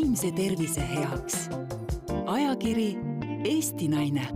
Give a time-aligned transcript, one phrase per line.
[0.00, 1.50] vaimse tervise heaks.
[2.26, 2.96] ajakiri
[3.44, 4.28] Eesti Naine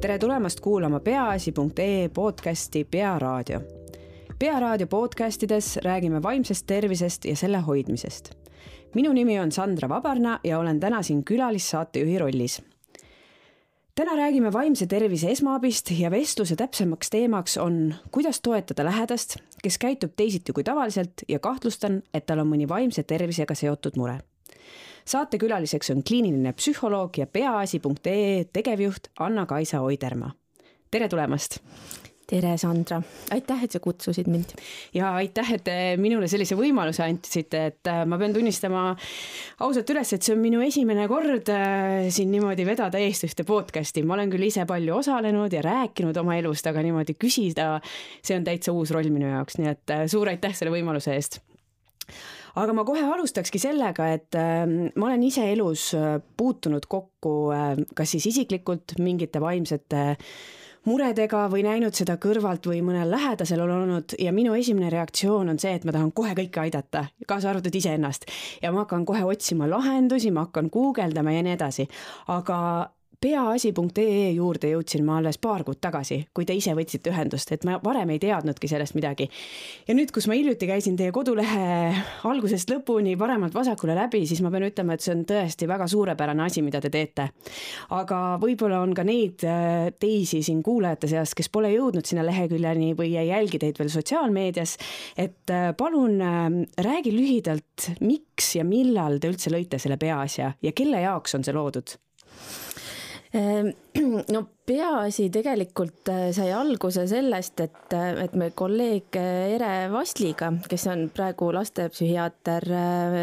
[0.00, 3.60] tere tulemast kuulama peaasi.ee podcasti Pearaadio.
[4.38, 8.41] pearaadio podcastides räägime vaimsest tervisest ja selle hoidmisest.
[8.94, 12.62] Minu nimi on Sandra Vabarna ja olen täna siin külalissaatejuhi rollis.
[13.94, 20.12] täna räägime vaimse tervise esmaabist ja vestluse täpsemaks teemaks on, kuidas toetada lähedast, kes käitub
[20.16, 24.20] teisiti kui tavaliselt ja kahtlustan, et tal on mõni vaimse tervisega seotud mure
[25.04, 30.32] saatekülaliseks on kliiniline psühholoog ja peaasi.ee tegevjuht Anna-Kaisa Oidermaa.
[30.90, 31.58] tere tulemast!
[32.32, 32.98] Tere, Sandra,
[33.34, 34.54] aitäh, et sa kutsusid mind.
[34.96, 38.84] ja aitäh, et te minule sellise võimaluse andsite, et äh, ma pean tunnistama
[39.64, 44.04] ausalt üles, et see on minu esimene kord äh, siin niimoodi vedada eest ühte podcast'i,
[44.06, 47.74] ma olen küll ise palju osalenud ja rääkinud oma elust, aga niimoodi küsida,
[48.24, 51.42] see on täitsa uus roll minu jaoks, nii et äh, suur aitäh selle võimaluse eest.
[52.60, 57.70] Aga ma kohe alustakski sellega, et äh, ma olen ise elus äh, puutunud kokku äh,
[57.96, 60.02] kas siis isiklikult mingite vaimsete
[60.88, 65.60] muredega või näinud seda kõrvalt või mõnel lähedasel on olnud ja minu esimene reaktsioon on
[65.62, 68.26] see, et ma tahan kohe kõike aidata, kaasa arvatud iseennast.
[68.62, 71.88] ja ma hakkan kohe otsima lahendusi, ma hakkan guugeldama ja nii edasi,
[72.28, 72.58] aga
[73.22, 77.78] peaasi.ee juurde jõudsin ma alles paar kuud tagasi, kui te ise võtsite ühendust, et ma
[77.82, 79.28] varem ei teadnudki sellest midagi.
[79.88, 81.94] ja nüüd, kus ma hiljuti käisin teie kodulehe
[82.28, 86.62] algusest lõpuni paremalt-vasakule läbi, siis ma pean ütlema, et see on tõesti väga suurepärane asi,
[86.66, 87.28] mida te teete.
[87.94, 92.92] aga võib-olla on ka neid äh, teisi siin kuulajate seas, kes pole jõudnud sinna leheküljeni
[92.98, 94.76] või ei jälgi teid veel sotsiaalmeedias.
[95.16, 96.46] et äh, palun äh,
[96.78, 101.54] räägi lühidalt, miks ja millal te üldse lõite selle peaasja ja kelle jaoks on see
[101.54, 101.96] loodud?
[103.32, 103.70] Ehm,
[104.34, 110.50] no peaasi tegelikult äh, sai alguse sellest, et, äh, et me kolleeg äh, Ere Vasliga,
[110.68, 112.68] kes on praegu lastepsühhiaater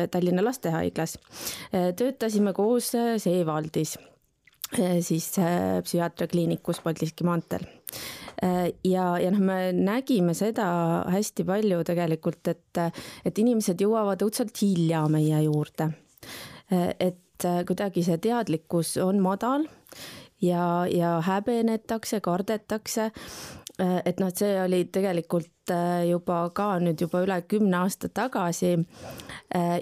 [0.10, 1.18] Tallinna Lastehaiglas,
[1.70, 2.90] töötasime koos
[3.22, 3.96] Seevaldis,
[5.06, 7.64] siis psühhiaatriakliinikus Paldiski maanteel
[8.86, 10.68] ja, ja noh, me nägime seda
[11.10, 12.82] hästi palju tegelikult, et,
[13.26, 15.90] et inimesed jõuavad õudselt hilja meie juurde.
[16.70, 19.64] et et äh, kuidagi see teadlikkus on madal
[20.42, 23.12] ja, ja häbenetakse, kardetakse.
[23.80, 28.76] Äh, et noh, see oli tegelikult äh, juba ka nüüd juba üle kümne aasta tagasi.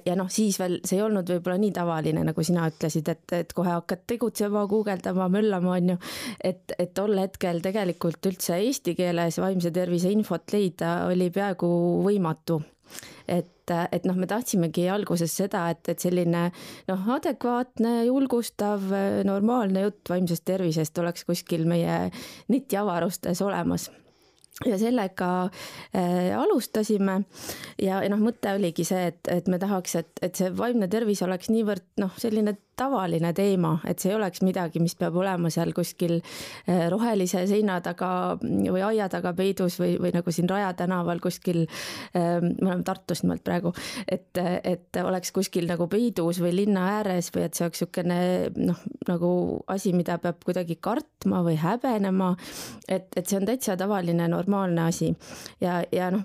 [0.05, 3.51] ja noh, siis veel see ei olnud võib-olla nii tavaline, nagu sina ütlesid, et, et
[3.57, 5.97] kohe hakkad tegutsema, guugeldama, möllama, on ju.
[6.39, 11.67] et, et tol hetkel tegelikult üldse eesti keeles vaimse tervise infot leida oli peaaegu
[12.05, 12.61] võimatu
[13.27, 16.47] et, et noh, me tahtsimegi alguses seda, et, et selline
[16.87, 18.89] noh, adekvaatne, julgustav,
[19.27, 22.07] normaalne jutt vaimsest tervisest oleks kuskil meie
[22.53, 23.89] netiavarustes olemas.
[24.65, 25.49] Ja sellega
[25.93, 27.19] äh, alustasime.
[27.77, 31.21] Ja, ja noh, mõte oligi see, et, et me tahaks, et, et see vaimne tervis
[31.21, 35.73] oleks niivõrd noh, selline tavaline teema, et see ei oleks midagi, mis peab olema seal
[35.77, 38.09] kuskil äh, rohelise seina taga
[38.41, 42.41] või aia taga peidus või, või nagu siin Raja tänaval kuskil äh,.
[42.41, 43.73] me oleme Tartus nimelt praegu,
[44.07, 48.19] et, et oleks kuskil nagu peidus või linna ääres või et see oleks niisugune
[48.71, 49.31] noh, nagu
[49.69, 52.33] asi, mida peab kuidagi kartma või häbenema.
[52.87, 55.15] et, et see on täitsa tavaline norm normaalne asi.
[55.61, 56.23] ja, ja noh,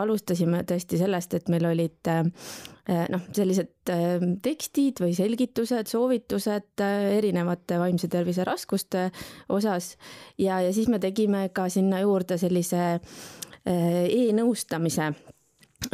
[0.00, 7.08] alustasime tõesti sellest, et meil olid äh, noh, sellised äh, tekstid või selgitused, soovitused äh,
[7.18, 9.08] erinevate vaimse tervise raskuste
[9.54, 9.96] osas.
[10.38, 13.00] Ja, ja siis me tegime ka sinna juurde sellise
[13.68, 15.10] e-nõustamise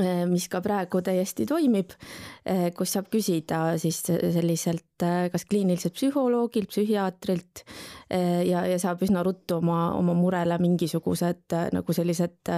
[0.00, 1.92] Äh, mis ka praegu täiesti toimib,
[2.48, 7.62] äh, kus saab küsida siis selliselt äh, kas kliiniliselt psühholoogilt, psühhiaatrilt
[8.08, 12.52] ja, ja saab üsna ruttu oma, oma murele mingisugused nagu sellised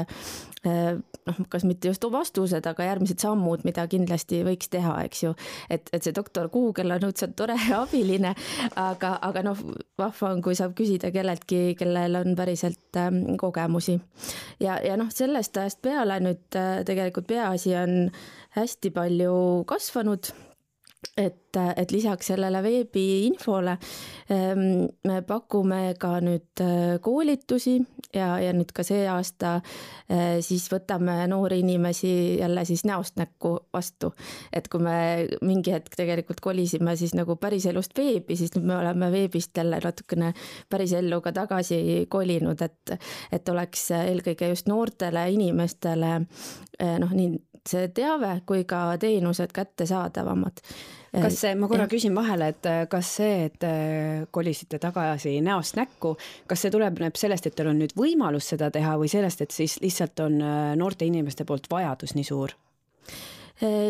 [0.67, 5.35] noh, kas mitte just vastused, aga järgmised sammud, mida kindlasti võiks teha, eks ju.
[5.71, 8.35] et, et see doktor Google on õudselt tore abiline,
[8.77, 9.65] aga, aga noh,
[9.99, 13.99] vahva on, kui saab küsida kelleltki, kellel on päriselt ähm, kogemusi.
[14.61, 18.11] ja, ja noh, sellest ajast peale nüüd tegelikult tegelikult peaasi on
[18.57, 20.33] hästi palju kasvanud
[21.17, 23.77] et, et lisaks sellele veebiinfole
[24.31, 24.65] ehm,
[25.09, 27.79] me pakume ka nüüd äh, koolitusi
[28.15, 32.11] ja, ja nüüd ka see aasta äh, siis võtame noori inimesi
[32.41, 34.13] jälle siis näost näkku vastu.
[34.53, 34.99] et kui me
[35.43, 40.33] mingi hetk tegelikult kolisime siis nagu päriselust veebi, siis nüüd me oleme veebist jälle natukene
[40.69, 42.97] pärisellu ka tagasi kolinud, et,
[43.33, 47.35] et oleks eelkõige just noortele inimestele äh, noh, nii
[47.67, 50.63] see teave kui ka teenused kättesaadavamad
[51.23, 53.67] kas see, ma korra küsin vahele, et kas see, et
[54.35, 56.15] kolisite tagasi näost näkku,
[56.51, 59.79] kas see tuleneb sellest, et teil on nüüd võimalus seda teha või sellest, et siis
[59.83, 60.41] lihtsalt on
[60.79, 62.57] noorte inimeste poolt vajadus nii suur?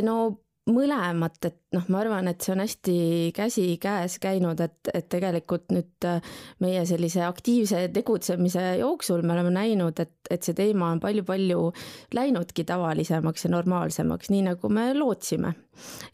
[0.07, 0.17] no
[0.67, 2.97] mõlemat, et noh, ma arvan, et see on hästi
[3.37, 6.33] käsikäes käinud, et, et tegelikult nüüd äh,
[6.65, 11.71] meie sellise aktiivse tegutsemise jooksul me oleme näinud, et, et see teema on palju-palju
[12.19, 15.55] läinudki tavalisemaks ja normaalsemaks, nii nagu me lootsime.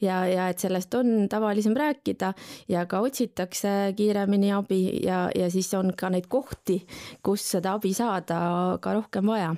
[0.02, 2.32] ja, ja et sellest on tavalisem rääkida
[2.68, 6.82] ja ka otsitakse kiiremini abi ja, ja siis on ka neid kohti,
[7.22, 9.54] kus seda abi saada ka rohkem vaja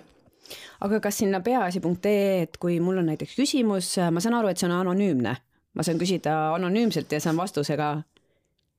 [0.84, 4.68] aga kas sinna peaasi.ee, et kui mul on näiteks küsimus, ma saan aru, et see
[4.68, 5.36] on anonüümne,
[5.74, 8.04] ma saan küsida anonüümselt ja saan vastuse ka eh,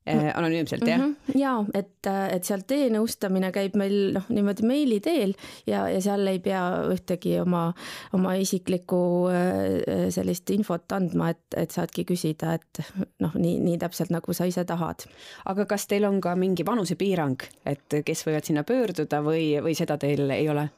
[0.05, 1.15] anonüümselt, jah mm?
[1.27, 1.39] -hmm.
[1.39, 5.33] ja et, et sealt e-nõustamine käib meil noh, niimoodi meili teel
[5.67, 6.61] ja, ja seal ei pea
[6.93, 7.73] ühtegi oma,
[8.13, 9.01] oma isiklikku
[9.33, 12.83] eh, sellist infot andma, et, et saadki küsida, et
[13.23, 15.07] noh, nii, nii täpselt nagu sa ise tahad.
[15.45, 19.97] aga kas teil on ka mingi vanusepiirang, et kes võivad sinna pöörduda või, või seda
[19.97, 20.69] teil ei ole?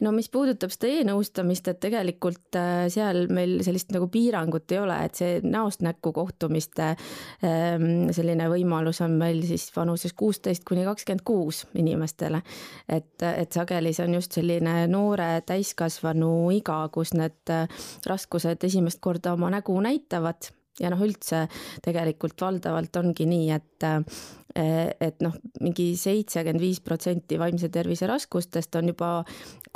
[0.00, 5.02] no mis puudutab seda e-nõustamist, et tegelikult äh, seal meil sellist nagu piirangut ei ole,
[5.04, 6.94] et see näost näkku kohtumiste
[7.42, 12.42] ähm, selline võimalus on meil siis vanuses kuusteist kuni kakskümmend kuus inimestele.
[12.88, 17.66] et, et sageli see on just selline noore täiskasvanu iga, kus need äh,
[18.06, 21.44] raskused esimest korda oma nägu näitavad ja noh, üldse
[21.84, 24.18] tegelikult valdavalt ongi nii, et eh,
[24.58, 29.10] et noh, mingi seitsekümmend viis protsenti vaimse tervise raskustest on juba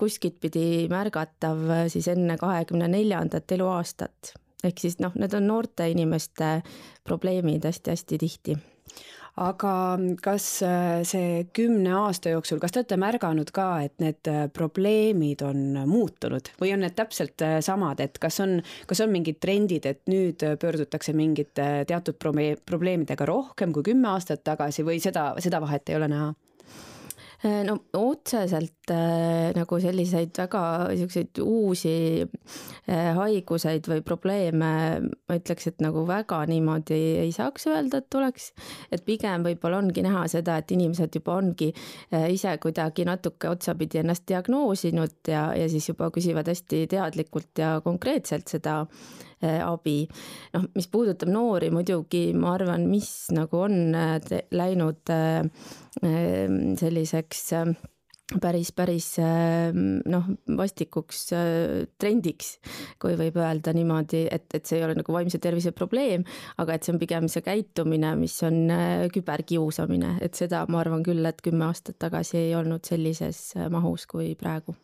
[0.00, 1.60] kuskilt pidi märgatav
[1.92, 4.34] siis enne kahekümne neljandat eluaastat.
[4.64, 6.60] ehk siis noh, need on noorte inimeste
[7.04, 8.58] probleemid hästi-hästi tihti
[9.40, 9.74] aga
[10.20, 15.44] kas äh, see kümne aasta jooksul, kas te olete märganud ka, et need äh, probleemid
[15.46, 18.58] on muutunud või on need täpselt äh, samad, et kas on,
[18.88, 24.84] kas on mingid trendid, et nüüd pöördutakse mingite teatud probleemidega rohkem kui kümme aastat tagasi
[24.84, 26.32] või seda, seda vahet ei ole näha?
[27.44, 30.60] Äh, no otseselt äh, nagu selliseid väga
[30.94, 34.68] siukseid uusi äh, haiguseid või probleeme,
[35.02, 38.52] ma ütleks, et nagu väga niimoodi ei saaks öelda, et oleks.
[38.94, 41.72] et pigem võib-olla ongi näha seda, et inimesed juba ongi
[42.30, 48.54] ise kuidagi natuke otsapidi ennast diagnoosinud ja, ja siis juba küsivad hästi teadlikult ja konkreetselt
[48.54, 48.84] seda
[49.42, 50.06] abi.
[50.54, 53.96] noh, mis puudutab noori muidugi, ma arvan, mis nagu on
[54.52, 55.12] läinud
[56.00, 57.50] Ehm, selliseks
[58.40, 61.26] päris, päris noh, vastikuks
[62.00, 62.54] trendiks,
[63.02, 66.24] kui võib öelda niimoodi, et, et see ei ole nagu vaimse tervise probleem,
[66.62, 68.72] aga et see on pigem see käitumine, mis on
[69.12, 74.32] küberkiusamine, et seda ma arvan küll, et kümme aastat tagasi ei olnud sellises mahus kui
[74.40, 74.74] praegu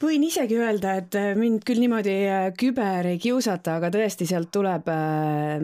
[0.00, 4.48] võin isegi öelda, et äh, mind küll niimoodi äh, küber ei kiusata, aga tõesti sealt
[4.52, 5.60] tuleb, äh,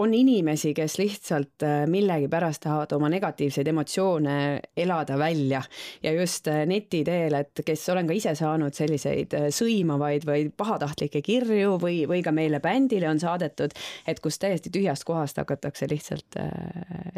[0.00, 4.36] on inimesi, kes lihtsalt millegipärast tahavad oma negatiivseid emotsioone
[4.76, 5.62] elada välja
[6.04, 11.78] ja just neti teel, et kes olen ka ise saanud selliseid sõimavaid või pahatahtlikke kirju
[11.80, 13.72] või, või ka meile bändile on saadetud,
[14.08, 16.36] et kus täiesti tühjast kohast hakatakse lihtsalt,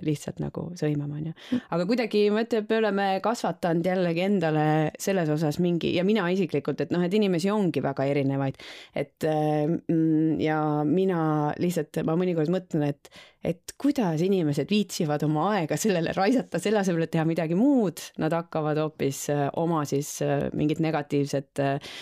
[0.07, 1.35] lihtsalt nagu sõimama, onju.
[1.75, 4.67] aga kuidagi ma ütlen, et me oleme kasvatanud jällegi endale
[5.03, 8.59] selles osas mingi ja mina isiklikult isiklikult, et noh, et inimesi ongi väga erinevaid.
[8.95, 13.11] et mm, ja mina lihtsalt, ma mõnikord mõtlen, et,
[13.45, 18.33] et kuidas inimesed viitsivad oma aega sellele raisata, selle asemel, et teha midagi muud, nad
[18.33, 21.97] hakkavad hoopis äh, oma siis äh, mingit negatiivset äh,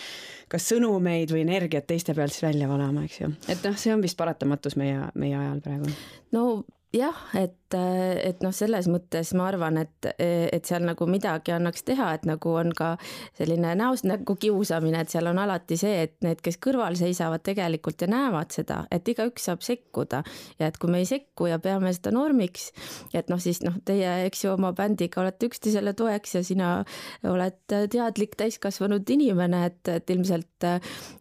[0.51, 3.31] kas sõnumeid või energiat teiste pealt siis välja valama, eks ju.
[3.47, 5.95] et noh, see on vist paratamatus meie, meie ajal praegu.
[6.35, 6.45] no
[6.95, 12.11] jah, et, et noh, selles mõttes ma arvan, et, et seal nagu midagi annaks teha,
[12.17, 12.93] et nagu on ka
[13.37, 18.03] selline näost näkku kiusamine, et seal on alati see, et need, kes kõrval seisavad tegelikult
[18.05, 20.23] ja näevad seda, et igaüks saab sekkuda
[20.59, 22.69] ja et kui me ei sekku ja peame seda normiks,
[23.13, 26.71] et noh, siis noh, teie, eks ju, oma bändiga olete üksteisele toeks ja sina
[27.27, 30.67] oled teadlik täiskasvanud inimene, et, et ilmselt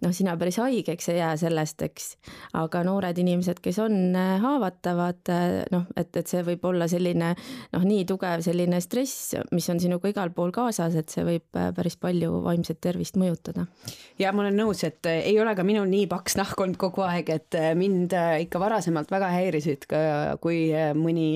[0.05, 2.11] noh, sina päris haigeks ei jää sellest, eks.
[2.59, 5.33] aga noored inimesed, kes on haavatavad
[5.73, 10.11] noh, et, et see võib olla selline noh, nii tugev selline stress, mis on sinuga
[10.13, 13.67] igal pool kaasas, et see võib äh, päris palju vaimset tervist mõjutada.
[14.21, 17.05] ja ma olen nõus, et äh, ei ole ka minul nii paks nahk olnud kogu
[17.07, 18.15] aeg, et äh, mind
[18.47, 19.87] ikka varasemalt väga häirisid
[20.41, 21.31] kui mõni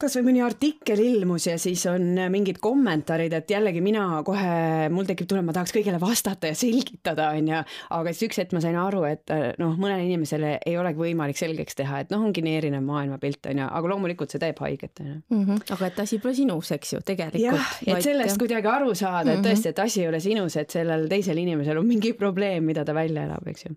[0.00, 5.28] kasvõi mõni artikkel ilmus ja siis on mingid kommentaarid, et jällegi mina kohe, mul tekib
[5.30, 7.60] tunne, ma tahaks kõigile vastata ja selgitada, onju.
[7.98, 11.78] aga siis üks hetk ma sain aru, et noh, mõnele inimesele ei olegi võimalik selgeks
[11.78, 15.16] teha, et noh, ongi nii erinev maailmapilt, onju, aga loomulikult see teeb haiget, onju.
[15.34, 15.62] Mhm.
[15.76, 17.80] aga et asi pole sinus, eks ju, tegelikult.
[17.86, 19.48] et sellest kuidagi aru saada, et mhm.
[19.48, 22.96] tõesti, et asi ei ole sinus, et sellel teisel inimesel on mingi probleem, mida ta
[22.96, 23.76] välja elab, eks ju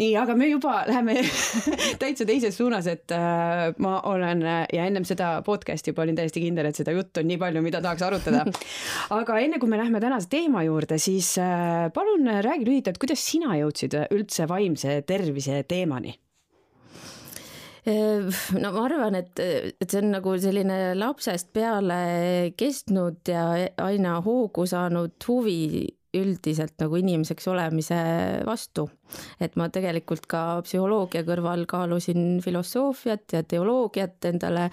[0.00, 1.16] nii, aga me juba läheme
[2.02, 6.42] täitsa teises suunas, et äh, ma olen äh, ja ennem seda podcast'i juba olin täiesti
[6.44, 8.46] kindel, et seda juttu on nii palju, mida tahaks arutada.
[9.20, 13.58] aga enne kui me läheme tänase teema juurde, siis äh, palun räägi lühidalt, kuidas sina
[13.60, 16.16] jõudsid üldse vaimse tervise teemani?
[17.88, 22.02] Äh, no ma arvan, et, et see on nagu selline lapsest peale
[22.56, 23.46] kestnud ja
[23.84, 27.98] aina hoogu saanud huvi üldiselt nagu inimeseks olemise
[28.46, 28.88] vastu.
[29.40, 34.68] et ma tegelikult ka psühholoogia kõrval kaalusin filosoofiat ja teoloogiat endale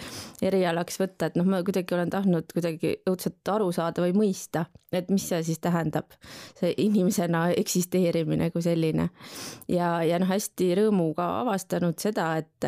[0.45, 5.09] erialaks võtta, et noh, ma kuidagi olen tahtnud kuidagi õudselt aru saada või mõista, et
[5.11, 6.15] mis see siis tähendab,
[6.59, 9.09] see inimesena eksisteerimine kui selline.
[9.67, 12.67] ja, ja noh, hästi rõõmuga avastanud seda, et,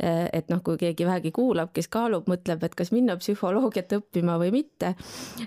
[0.00, 4.54] et noh, kui keegi vähegi kuulab, kes kaalub, mõtleb, et kas minna psühholoogiat õppima või
[4.54, 4.94] mitte,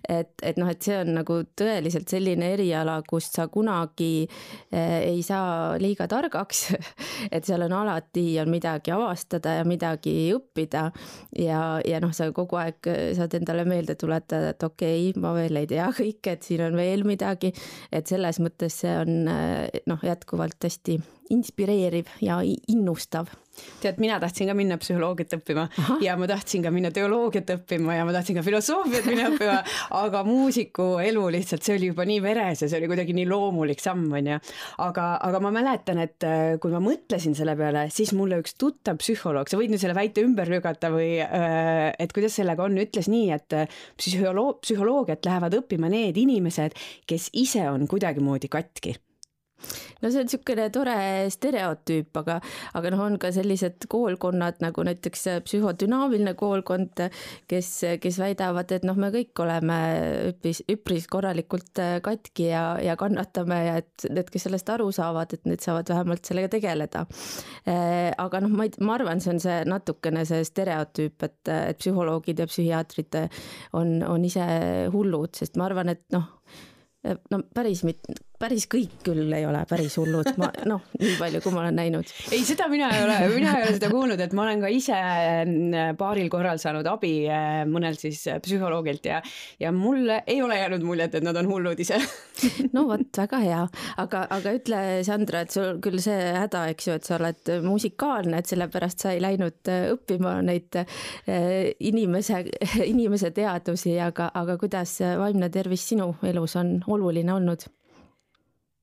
[0.09, 4.27] et, et noh, et see on nagu tõeliselt selline eriala, kust sa kunagi
[4.71, 6.67] eh, ei saa liiga targaks.
[7.33, 10.83] Et seal on alati on midagi avastada ja midagi õppida.
[11.39, 15.61] Ja, ja noh, sa kogu aeg saad endale meelde tuletada, et okei okay,, ma veel
[15.61, 17.53] ei tea kõike, et siin on veel midagi,
[17.91, 20.99] et selles mõttes see on eh, noh, jätkuvalt hästi
[21.29, 23.31] inspireeriv ja innustav
[23.81, 25.97] tead, mina tahtsin ka minna psühholoogiat õppima Aha.
[26.01, 29.57] ja ma tahtsin ka minna teoloogiat õppima ja ma tahtsin ka filosoofiat minna õppima,
[29.99, 33.83] aga muusiku elu lihtsalt, see oli juba nii veres ja see oli kuidagi nii loomulik
[33.83, 34.39] samm, onju.
[34.85, 38.97] aga, aga ma mäletan, et äh, kui ma mõtlesin selle peale, siis mulle üks tuttav
[39.01, 43.11] psühholoog, sa võid nüüd selle väite ümber lükata või äh, et kuidas sellega on, ütles
[43.11, 46.77] nii, et äh, psühholoog, psühholoogiat lähevad õppima need inimesed,
[47.09, 48.97] kes ise on kuidagimoodi katki
[50.01, 50.95] no see on niisugune tore
[51.33, 52.39] stereotüüp, aga,
[52.77, 57.03] aga noh, on ka sellised koolkonnad nagu näiteks psühhodünaamiline koolkond,
[57.49, 57.69] kes,
[58.03, 59.77] kes väidavad, et noh, me kõik oleme
[60.31, 65.47] üpris, üpris korralikult katki ja, ja kannatame ja et need, kes sellest aru saavad, et
[65.49, 67.05] need saavad vähemalt sellega tegeleda.
[68.25, 72.43] aga noh, ma ei, ma arvan, see on see natukene see stereotüüp, et, et psühholoogid
[72.43, 73.19] ja psühhiaatrid
[73.79, 74.45] on, on ise
[74.93, 76.29] hullud, sest ma arvan, et noh,
[77.31, 78.07] no päris mit-,
[78.43, 82.11] päris kõik küll ei ole päris hullud, ma noh, nii palju, kui ma olen näinud.
[82.35, 84.97] ei, seda mina ei ole, mina ei ole seda kuulnud, et ma olen ka ise
[84.97, 89.21] mm, paaril korral saanud abi äh, mõnelt siis psühholoogilt ja,
[89.61, 91.99] ja mul ei ole jäänud muljet, et nad on hullud ise
[92.75, 93.61] no vot, väga hea,
[94.03, 98.41] aga, aga ütle, Sandra, et sul küll see häda, eks ju, et sa oled musikaalne,
[98.41, 100.81] et sellepärast sa ei läinud äh, õppima neid
[101.83, 102.43] inimese,
[102.93, 107.69] inimese teadusi, aga, aga kuidas vaimne tervis sinu elus on oluline olnud?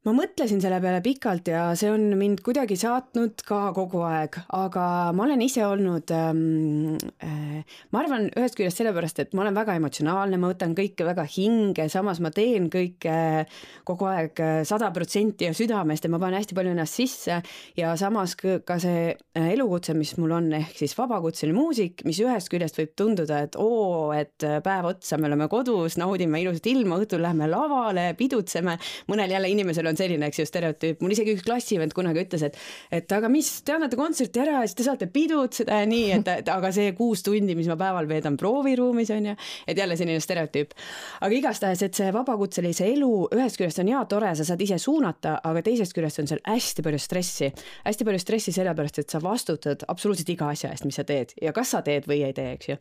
[0.00, 4.84] Ma mõtlesin selle peale pikalt ja see on mind kuidagi saatnud ka kogu aeg, aga
[5.12, 9.74] ma olen ise olnud ähm,, äh, ma arvan ühest küljest sellepärast, et ma olen väga
[9.76, 13.16] emotsionaalne, ma võtan kõike väga hinge, samas ma teen kõike
[13.84, 17.42] kogu aeg äh, sada protsenti ja südamest ja ma panen hästi palju ennast sisse.
[17.76, 22.48] Ja samas ka see äh, elukutse, mis mul on, ehk siis vabakutseline muusik, mis ühest
[22.48, 27.20] küljest võib tunduda, et oo, et päev otsa me oleme kodus, naudime ilusat ilma, õhtul
[27.26, 28.80] läheme lavale, pidutseme,
[29.12, 32.58] mõnel jälle inimesel on selline, eks ju, stereotüüp, mul isegi üks klassivend kunagi ütles, et
[32.94, 36.50] et aga mis, te annate kontserti ära ja siis te saate pidutseda ja nii, et,
[36.50, 40.74] aga see kuus tundi, mis ma päeval veedan prooviruumis on ju, et jälle selline stereotüüp.
[41.20, 45.38] aga igastahes, et see vabakutselise elu ühest küljest on hea, tore, sa saad ise suunata,
[45.46, 47.50] aga teisest küljest on seal hästi palju stressi,
[47.86, 51.54] hästi palju stressi sellepärast, et sa vastutad absoluutselt iga asja eest, mis sa teed ja
[51.56, 52.78] kas sa teed või ei tee, eks ju.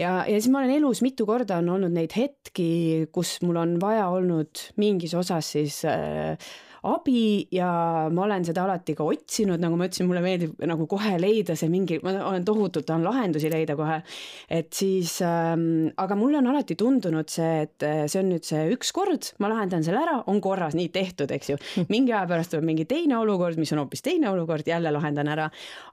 [0.00, 3.76] ja, ja siis ma olen elus mitu korda on olnud neid hetki, kus mul on
[3.82, 6.49] vaja olnud mingis osas siis äh,
[6.88, 7.68] abi ja
[8.12, 11.70] ma olen seda alati ka otsinud, nagu ma ütlesin, mulle meeldib nagu kohe leida see
[11.72, 14.00] mingi, ma olen tohutult, tahan lahendusi leida kohe.
[14.48, 18.66] et siis ähm,, aga mulle on alati tundunud see, et äh, see on nüüd see
[18.74, 21.60] üks kord, ma lahendan selle ära, on korras, nii tehtud, eks ju.
[21.92, 25.50] mingi aja pärast tuleb mingi teine olukord, mis on hoopis teine olukord, jälle lahendan ära.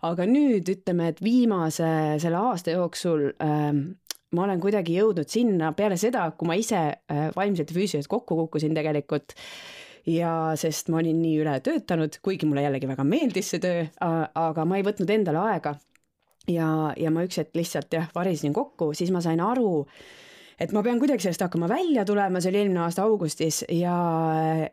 [0.07, 3.87] aga nüüd ütleme, et viimase selle aasta jooksul ähm,
[4.35, 8.37] ma olen kuidagi jõudnud sinna peale seda, kui ma ise äh, vaimselt ja füüsiliselt kokku
[8.43, 9.35] kukkusin tegelikult
[10.07, 14.79] ja sest ma olin nii ületöötanud, kuigi mulle jällegi väga meeldis see töö, aga ma
[14.79, 15.75] ei võtnud endale aega.
[16.47, 19.85] ja, ja ma üks hetk lihtsalt jah, varisesin kokku, siis ma sain aru,
[20.57, 23.95] et ma pean kuidagi sellest hakkama välja tulema, see oli eelmine aasta augustis ja,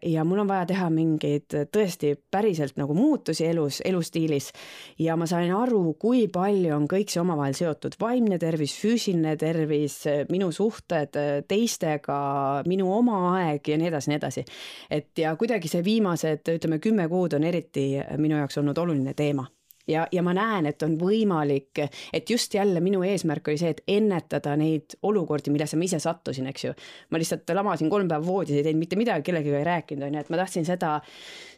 [0.01, 4.51] ja mul on vaja teha mingeid tõesti päriselt nagu muutusi elus, elustiilis.
[4.99, 10.01] ja ma sain aru, kui palju on kõik see omavahel seotud, vaimne tervis, füüsiline tervis,
[10.33, 12.21] minu suhted teistega,
[12.69, 14.47] minu oma aeg ja nii edasi, nii edasi.
[14.91, 19.45] et ja kuidagi see viimased, ütleme kümme kuud on eriti minu jaoks olnud oluline teema
[19.91, 23.83] ja, ja ma näen, et on võimalik, et just jälle minu eesmärk oli see, et
[23.97, 26.73] ennetada neid olukordi, millesse ma ise sattusin, eks ju.
[27.11, 30.25] ma lihtsalt lamasin kolm päeva voodis, ei teinud mitte midagi, kellegagi ei rääkinud, on ju,
[30.25, 30.97] et ma tahtsin seda,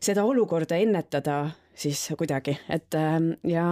[0.02, 1.44] seda olukorda ennetada
[1.76, 3.66] siis kuidagi, et ähm, ja,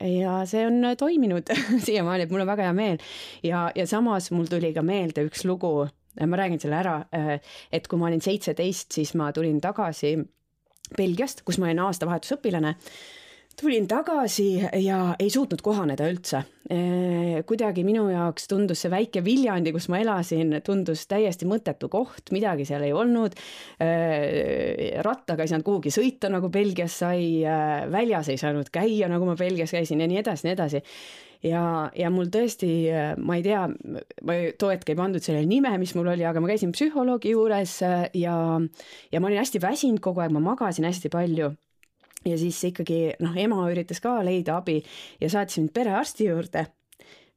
[0.00, 1.52] ja see on toiminud
[1.86, 3.00] siiamaani, et mul on väga hea meel.
[3.44, 5.86] ja, ja samas mul tuli ka meelde üks lugu,
[6.26, 7.36] ma räägin selle ära, äh,
[7.72, 10.16] et kui ma olin seitseteist, siis ma tulin tagasi
[10.96, 12.74] Belgiast, kus ma olin aastavahetusõpilane
[13.60, 16.42] tulin tagasi ja ei suutnud kohaneda üldse.
[17.46, 22.64] kuidagi minu jaoks tundus see väike Viljandi, kus ma elasin, tundus täiesti mõttetu koht, midagi
[22.68, 23.34] seal ei olnud.
[25.06, 27.42] rattaga ei saanud kuhugi sõita, nagu Belgias sai,
[27.90, 30.84] väljas ei saanud käia, nagu ma Belgias käisin ja nii edasi, nii edasi
[31.42, 31.64] ja,
[31.96, 32.68] ja mul tõesti,
[33.24, 33.64] ma ei tea,
[34.26, 37.80] ma too hetk ei pandud sellele nime, mis mul oli, aga ma käisin psühholoogi juures
[37.82, 38.36] ja,
[39.10, 41.50] ja ma olin hästi väsinud kogu aeg, ma magasin hästi palju
[42.26, 44.80] ja siis ikkagi noh, ema üritas ka leida abi
[45.20, 46.66] ja saatis mind perearsti juurde.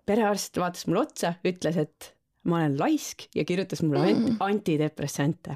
[0.05, 2.13] perearst vaatas mulle otsa, ütles, et
[2.43, 4.41] ma olen laisk ja kirjutas mulle mm.
[4.43, 5.55] antidepressante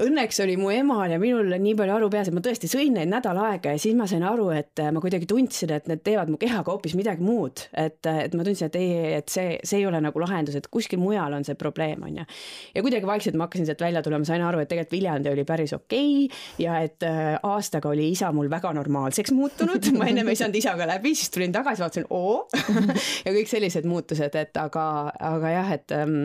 [0.00, 3.10] õnneks oli mu emal ja minul nii palju aru peas, et ma tõesti sõin neid
[3.10, 6.32] nädal aega ja siis ma sain aru, et äh, ma kuidagi tundsin, et need teevad
[6.32, 7.66] mu kehaga hoopis midagi muud.
[7.72, 10.68] et, äh, et ma tundsin, et ei, et see, see ei ole nagu lahendus, et
[10.72, 12.26] kuskil mujal on see probleem, on ju.
[12.74, 15.72] ja kuidagi vaikselt ma hakkasin sealt välja tulema, sain aru, et tegelikult Viljandi oli päris
[15.76, 20.40] okei okay ja et äh, aastaga oli isa mul väga normaalseks muutunud, ma ennem ei
[20.40, 22.48] saanud isaga läbi, siis tulin tagasi, vaatasin, oo
[23.26, 24.86] ja kõik sellised muutused, et aga,
[25.32, 26.18] aga jah, et, ähm,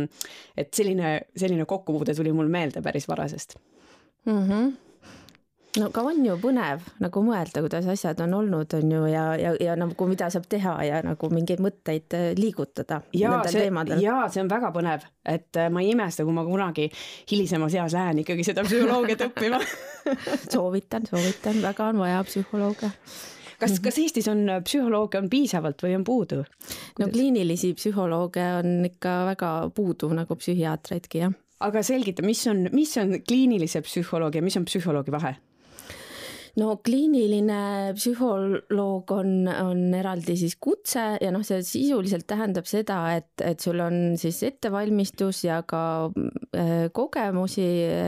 [0.58, 3.58] et selline, selline kokkupuude tuli mul meelde päris varasest.
[4.26, 4.44] Mm.
[4.50, 4.76] -hmm
[5.80, 9.54] no aga on ju põnev nagu mõelda, kuidas asjad on olnud, on ju, ja, ja,
[9.62, 13.70] ja nagu mida saab teha ja nagu mingeid mõtteid äh, liigutada ja see,
[14.02, 16.90] ja see on väga põnev, et äh, ma ei imesta, kui ma kunagi
[17.32, 19.62] hilisemas eas lähen ikkagi seda psühholoogiat õppima.
[20.48, 22.92] Soovitan, soovitan, väga on vaja psühholooge
[23.62, 26.44] kas, kas Eestis on äh, psühholooge on piisavalt või on puudu?
[27.00, 31.36] no kliinilisi psühholooge on ikka väga puudu nagu psühhiaatreidki jah
[31.66, 35.36] aga selgita, mis on, mis on kliinilise psühholoogi ja mis on psühholoogi vahe?
[36.58, 43.30] no kliiniline psühholoog on, on eraldi siis kutse ja noh, see sisuliselt tähendab seda, et,
[43.46, 47.68] et sul on siis ettevalmistus ja ka äh, kogemusi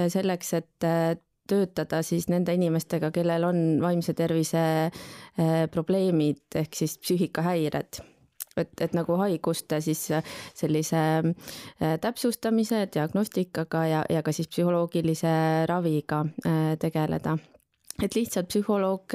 [0.09, 1.13] selleks, et äh,
[1.49, 8.01] töötada siis nende inimestega, kellel on vaimse tervise äh, probleemid ehk siis psüühikahäired
[8.63, 10.07] et, et nagu haiguste siis
[10.57, 15.31] sellise äh, täpsustamise, diagnostikaga ja, ja ka siis psühholoogilise
[15.69, 17.37] raviga äh, tegeleda.
[17.99, 19.11] Et lihtsalt psühholoog,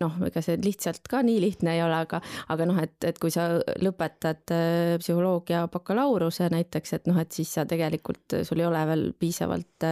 [0.00, 2.22] noh, ega see lihtsalt ka nii lihtne ei ole, aga,
[2.54, 3.50] aga noh, et, et kui sa
[3.84, 9.04] lõpetad äh, psühholoogia bakalaureuse näiteks, et noh, et siis sa tegelikult, sul ei ole veel
[9.12, 9.88] piisavalt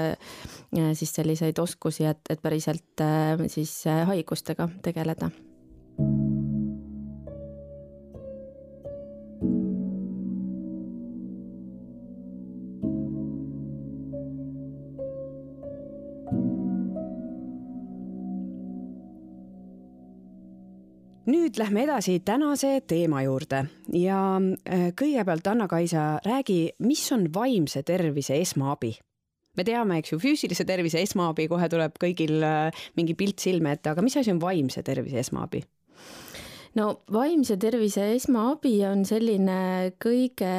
[0.97, 3.05] siis selliseid oskusi, et, et päriselt
[3.53, 5.29] siis haigustega tegeleda
[21.27, 28.39] nüüd lähme edasi tänase teema juurde ja äh, kõigepealt Anna-Kaisa, räägi, mis on vaimse tervise
[28.41, 28.95] esmaabi?
[29.57, 33.91] me teame, eks ju, füüsilise tervise esmaabi, kohe tuleb kõigil äh, mingi pilt silme ette,
[33.91, 35.63] aga mis asi on vaimse tervise esmaabi?
[36.77, 39.59] No vaimse tervise esmaabi on selline
[40.03, 40.51] kõige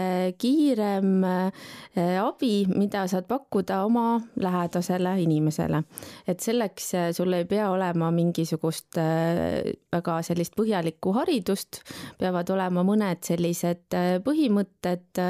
[0.42, 5.84] kiirem eh, abi, mida saad pakkuda oma lähedasele inimesele.
[6.28, 11.84] et selleks eh, sul ei pea olema mingisugust eh, väga sellist põhjalikku haridust,
[12.18, 13.94] peavad olema mõned sellised
[14.26, 15.22] põhimõtted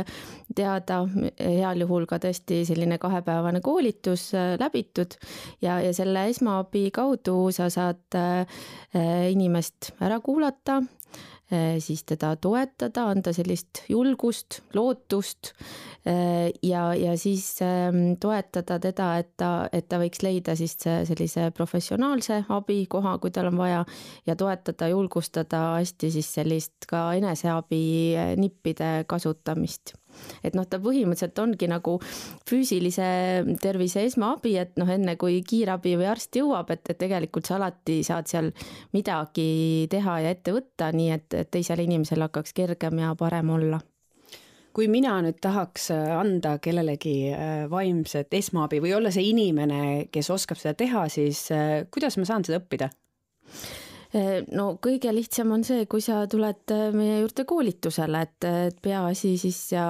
[0.56, 1.02] teada,
[1.40, 5.18] heal juhul ka tõesti selline kahepäevane koolitus läbitud
[5.62, 8.18] ja, ja selle esmaabi kaudu sa saad
[9.32, 10.77] inimest ära kuulata,
[11.80, 15.54] siis teda toetada, anda sellist julgust, lootust
[16.04, 21.48] eh, ja, ja siis ehm, toetada teda, et ta, et ta võiks leida siis sellise
[21.56, 23.86] professionaalse abi koha, kui tal on vaja
[24.28, 29.96] ja toetada, julgustada hästi siis sellist ka eneseabi eh, nippide kasutamist
[30.44, 31.98] et noh, ta põhimõtteliselt ongi nagu
[32.48, 33.10] füüsilise
[33.62, 38.00] tervise esmaabi, et noh, enne kui kiirabi või arst jõuab, et, et tegelikult sa alati
[38.08, 38.52] saad seal
[38.96, 43.82] midagi teha ja ette võtta, nii et, et teisel inimesel hakkaks kergem ja parem olla
[44.78, 47.32] kui mina nüüd tahaks anda kellelegi
[47.72, 49.80] vaimset esmaabi või olla see inimene,
[50.14, 51.48] kes oskab seda teha, siis
[51.90, 52.92] kuidas ma saan seda õppida?
[54.16, 58.78] Eh, no kõige lihtsam on see, kui sa tuled eh, meie juurde koolitusele, et, et
[58.84, 59.88] peaasi siis ja,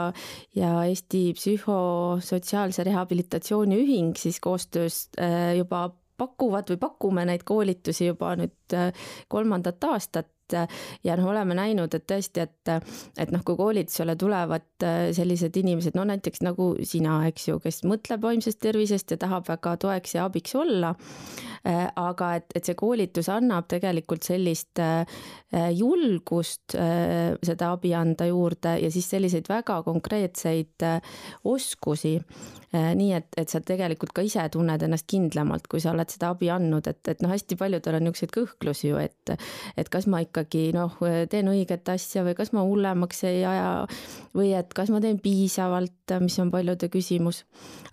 [0.58, 8.32] ja Eesti Psühhosotsiaalse Rehabilitatsiooni Ühing siis koostöös eh, juba pakuvad või pakume neid koolitusi juba
[8.40, 8.74] nüüd
[9.30, 10.32] kolmandat aastat
[11.04, 12.72] ja noh, oleme näinud, et tõesti, et,
[13.18, 14.86] et noh, kui koolitusele tulevad
[15.18, 19.76] sellised inimesed, no näiteks nagu sina, eks ju, kes mõtleb vaimsest tervisest ja tahab väga
[19.82, 20.94] toeks ja abiks olla,
[21.68, 25.04] Äh, aga et, et see koolitus annab tegelikult sellist äh,
[25.76, 30.86] julgust äh, seda abi anda juurde ja siis selliseid väga konkreetseid
[31.48, 32.18] oskusi.
[32.68, 36.50] nii et, et sa tegelikult ka ise tunned ennast kindlamalt, kui sa oled seda abi
[36.52, 39.32] andnud, et, et noh, hästi paljudel on niisuguseid kõhklusi ju, et,
[39.80, 40.94] et kas ma ikkagi noh,
[41.30, 43.72] teen õiget asja või kas ma hullemaks ei aja
[44.38, 47.44] või et kas ma teen piisavalt, mis on paljude küsimus.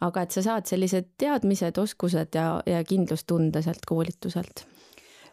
[0.01, 4.67] aga et sa saad sellised teadmised, oskused ja, ja kindlustunde sealt koolituselt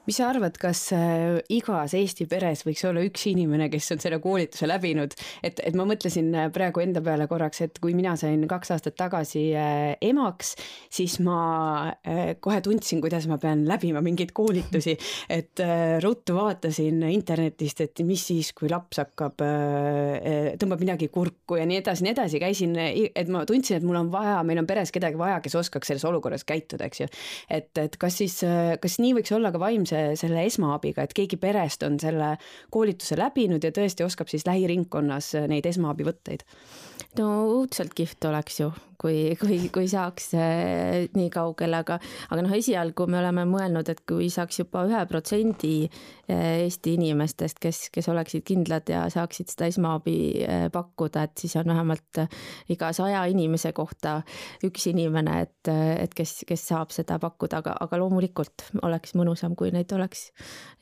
[0.08, 4.18] mis sa arvad, kas äh, igas Eesti peres võiks olla üks inimene, kes on selle
[4.24, 5.14] koolituse läbinud,
[5.46, 8.98] et, et ma mõtlesin äh, praegu enda peale korraks, et kui mina sain kaks aastat
[8.98, 10.56] tagasi äh, emaks,
[10.92, 11.38] siis ma
[12.42, 14.94] kohe tundsin, kuidas ma pean läbima mingeid koolitusi,
[15.32, 15.60] et
[16.04, 19.42] ruttu vaatasin internetist, et mis siis, kui laps hakkab,
[20.62, 24.12] tõmbab midagi kurku ja nii edasi, nii edasi, käisin, et ma tundsin, et mul on
[24.14, 27.10] vaja, meil on peres kedagi vaja, kes oskaks selles olukorras käituda, eks ju.
[27.60, 28.38] et, et kas siis,
[28.82, 32.34] kas nii võiks olla ka vaimse see, selle esmaabiga, et keegi perest on selle
[32.74, 36.48] koolituse läbinud ja tõesti oskab siis lähiringkonnas neid esmaabivõtteid?
[37.20, 37.28] no
[37.58, 41.98] õudselt kihvt oleks ju, kui, kui, kui saaks äh, nii kaugele, aga,
[42.30, 47.60] aga noh, esialgu me oleme mõelnud, et kui saaks juba ühe protsendi äh, Eesti inimestest,
[47.62, 52.22] kes, kes oleksid kindlad ja saaksid seda esmaabi äh, pakkuda, et siis on vähemalt
[52.72, 54.20] iga saja inimese kohta
[54.68, 59.74] üks inimene, et, et kes, kes saab seda pakkuda, aga, aga loomulikult oleks mõnusam, kui
[59.74, 60.30] neid oleks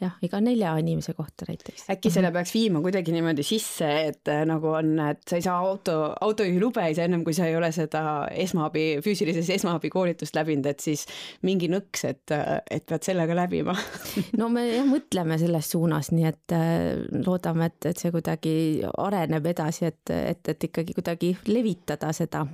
[0.02, 1.88] jah, iga nelja inimese kohta näiteks.
[1.94, 5.98] äkki selle peaks viima kuidagi niimoodi sisse, et nagu on, et sa ei saa auto,
[6.20, 8.09] autojuhilube ei saa ennem, kui sa ei ole seda
[8.46, 11.06] esmaabi, füüsilises esmaabi koolitust läbinud, et siis
[11.46, 12.36] mingi nõks, et,
[12.72, 13.76] et pead sellega läbima
[14.40, 16.96] no me jah, mõtleme selles suunas, nii et äh,
[17.26, 18.56] loodame, et, et see kuidagi
[18.98, 22.46] areneb edasi, et, et, et ikkagi kuidagi levitada seda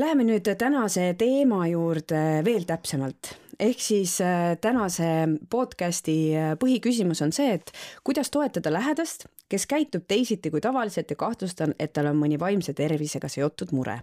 [0.00, 3.34] Läheme nüüd tänase teema juurde veel täpsemalt.
[3.60, 5.08] Ehk siis äh, tänase
[5.50, 7.72] podcasti äh, põhiküsimus on see, et
[8.04, 12.74] kuidas toetada lähedast, kes käitub teisiti kui tavaliselt ja kahtlustan, et tal on mõni vaimse
[12.76, 14.00] tervisega seotud mure.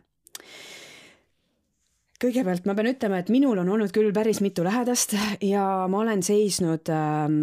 [2.19, 5.13] Kõigepealt ma pean ütlema, et minul on olnud küll päris mitu lähedast
[5.45, 7.38] ja ma olen seisnud ähm,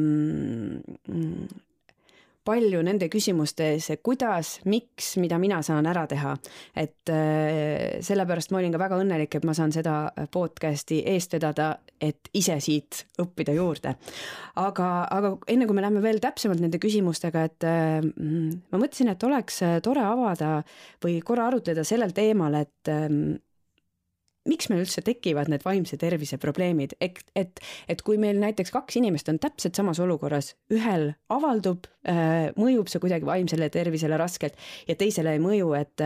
[2.46, 6.36] palju nende küsimuste ees, kuidas, miks, mida mina saan ära teha.
[6.76, 9.96] et äh, sellepärast ma olin ka väga õnnelik, et ma saan seda
[10.32, 13.96] podcast'i eest vedada, et ise siit õppida juurde.
[14.62, 19.26] aga, aga enne kui me läheme veel täpsemalt nende küsimustega, et äh, ma mõtlesin, et
[19.26, 20.60] oleks tore avada
[21.04, 23.10] või korra arutleda sellel teemal, et äh,
[24.48, 28.98] miks meil üldse tekivad need vaimse tervise probleemid, et, et, et kui meil näiteks kaks
[29.00, 34.96] inimest on täpselt samas olukorras, ühel avaldub äh,, mõjub see kuidagi vaimsele tervisele raskelt ja
[34.98, 36.04] teisele ei mõju, et,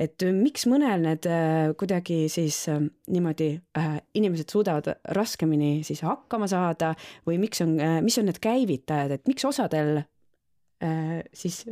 [0.00, 2.82] et miks mõnel need äh, kuidagi siis äh,
[3.14, 6.94] niimoodi äh, inimesed suudavad raskemini siis hakkama saada
[7.28, 11.64] või miks on äh,, mis on need käivitajad, et miks osadel äh, siis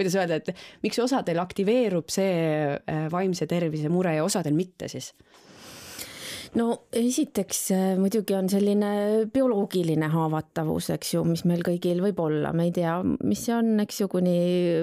[0.00, 2.32] kuidas öelda, et miks osadel aktiveerub see
[2.72, 5.12] äh, vaimse tervise mure ja osadel mitte siis?
[6.58, 6.66] No
[6.96, 8.90] esiteks äh, muidugi on selline
[9.32, 13.72] bioloogiline haavatavus, eks ju, mis meil kõigil võib olla, me ei tea, mis see on,
[13.84, 14.36] eks ju, kuni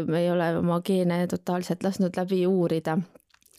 [0.08, 2.98] me ei ole oma geene totaalselt lasknud läbi uurida.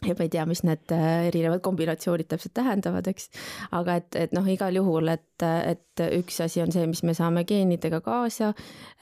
[0.06, 3.32] Ja ma ei tea, mis need äh, erinevad kombinatsioonid täpselt tähendavad, eks.
[3.74, 7.42] aga et, et noh, igal juhul, et, et üks asi on see, mis me saame
[7.48, 8.52] geenidega kaasa,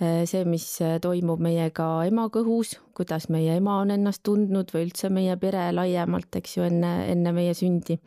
[0.01, 0.65] äh, see, mis
[1.05, 6.41] toimub meiega ema kõhus, kuidas meie ema on ennast tundnud või üldse meie pere laiemalt,
[6.41, 8.01] eks ju, enne, enne meie sündi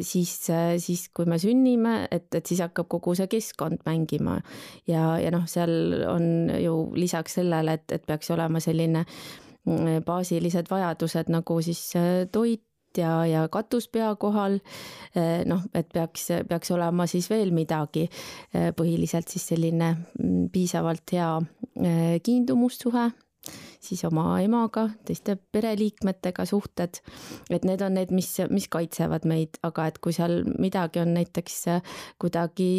[0.00, 4.38] siis, äh, siis kui me sünnime, et, et siis hakkab kogu see keskkond mängima
[4.88, 10.70] ja, ja noh, seal on ju lisaks sellele, et, et peaks olema selline mm, baasilised
[10.72, 12.64] vajadused nagu siis äh, toit,
[12.96, 14.54] ja, ja katus pea kohal.
[15.44, 18.06] noh, et peaks, peaks olema siis veel midagi,
[18.76, 21.28] põhiliselt siis selline mm, piisavalt hea
[22.24, 23.10] kiindumussuhe
[23.86, 27.00] siis oma emaga, teiste pereliikmetega suhted.
[27.50, 31.58] et need on need, mis, mis kaitsevad meid, aga et kui seal midagi on näiteks
[32.22, 32.70] kuidagi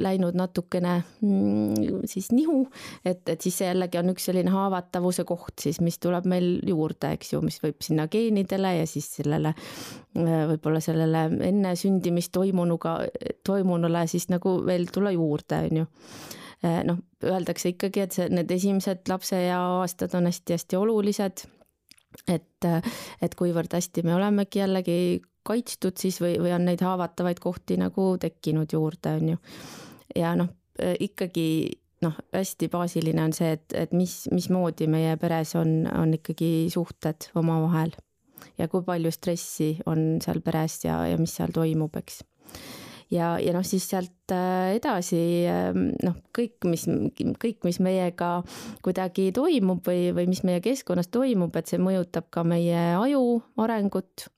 [0.00, 2.64] läinud natukene mm, siis nihu,
[3.04, 7.14] et, et siis see jällegi on üks selline haavatavuse koht siis, mis tuleb meil juurde,
[7.18, 9.54] eks ju, mis võib sinna geenidele ja siis sellele
[10.14, 13.00] võib-olla sellele enne sündimist toimunuga,
[13.46, 15.90] toimunule siis nagu veel tulla juurde, on ju
[16.62, 21.44] noh, öeldakse ikkagi, et see, need esimesed lapseea aastad on hästi-hästi olulised.
[22.30, 22.66] et,
[23.22, 24.98] et kuivõrd hästi me olemegi jällegi
[25.44, 29.40] kaitstud siis või, või on neid haavatavaid kohti nagu tekkinud juurde, on ju.
[30.16, 31.46] ja noh, eh, ikkagi
[32.04, 37.30] noh, hästi baasiline on see, et, et mis, mismoodi meie peres on, on ikkagi suhted
[37.34, 37.94] omavahel
[38.58, 42.22] ja kui palju stressi on seal peres ja, ja mis seal toimub, eks
[43.12, 46.86] ja, ja noh, siis sealt äh, edasi ähm, noh, kõik, mis,
[47.40, 48.36] kõik, mis meiega
[48.84, 54.28] kuidagi toimub või, või mis meie keskkonnas toimub, et see mõjutab ka meie aju arengut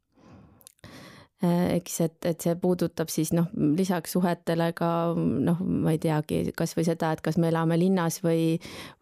[1.44, 6.87] eks, et, et see puudutab siis noh, lisaks suhetele ka noh, ma ei teagi, kasvõi
[6.87, 8.55] seda, et kas me elame linnas või,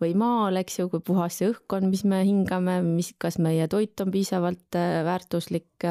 [0.02, 3.68] või maal, eks ju, kui puhas see õhk on, mis me hingame, mis, kas meie
[3.70, 5.86] toit on piisavalt äh, väärtuslik.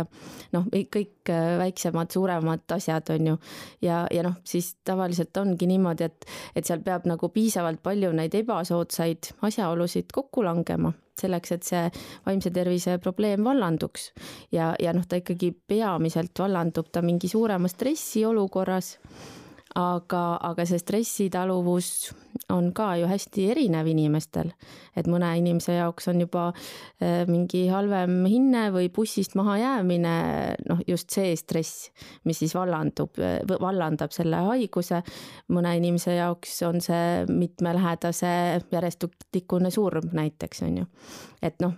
[0.51, 3.37] noh, kõik äh, väiksemad, suuremad asjad on ju.
[3.85, 8.35] ja, ja noh, siis tavaliselt ongi niimoodi, et, et seal peab nagu piisavalt palju neid
[8.35, 11.83] ebasoodsaid asjaolusid kokku langema selleks, et see
[12.25, 14.11] vaimse tervise probleem vallanduks.
[14.51, 18.97] ja, ja noh, ta ikkagi peamiselt vallandub ta mingi suurema stressi olukorras
[19.79, 22.13] aga, aga see stressitaluvus
[22.53, 24.51] on ka ju hästi erinev inimestel.
[24.95, 30.15] et mõne inimese jaoks on juba äh, mingi halvem hinne või bussist mahajäämine,
[30.69, 31.89] noh, just see stress,
[32.25, 35.01] mis siis vallandub, äh, vallandab selle haiguse.
[35.49, 40.85] mõne inimese jaoks on see mitme lähedase järjestikune surm näiteks, on ju.
[41.41, 41.73] et noh,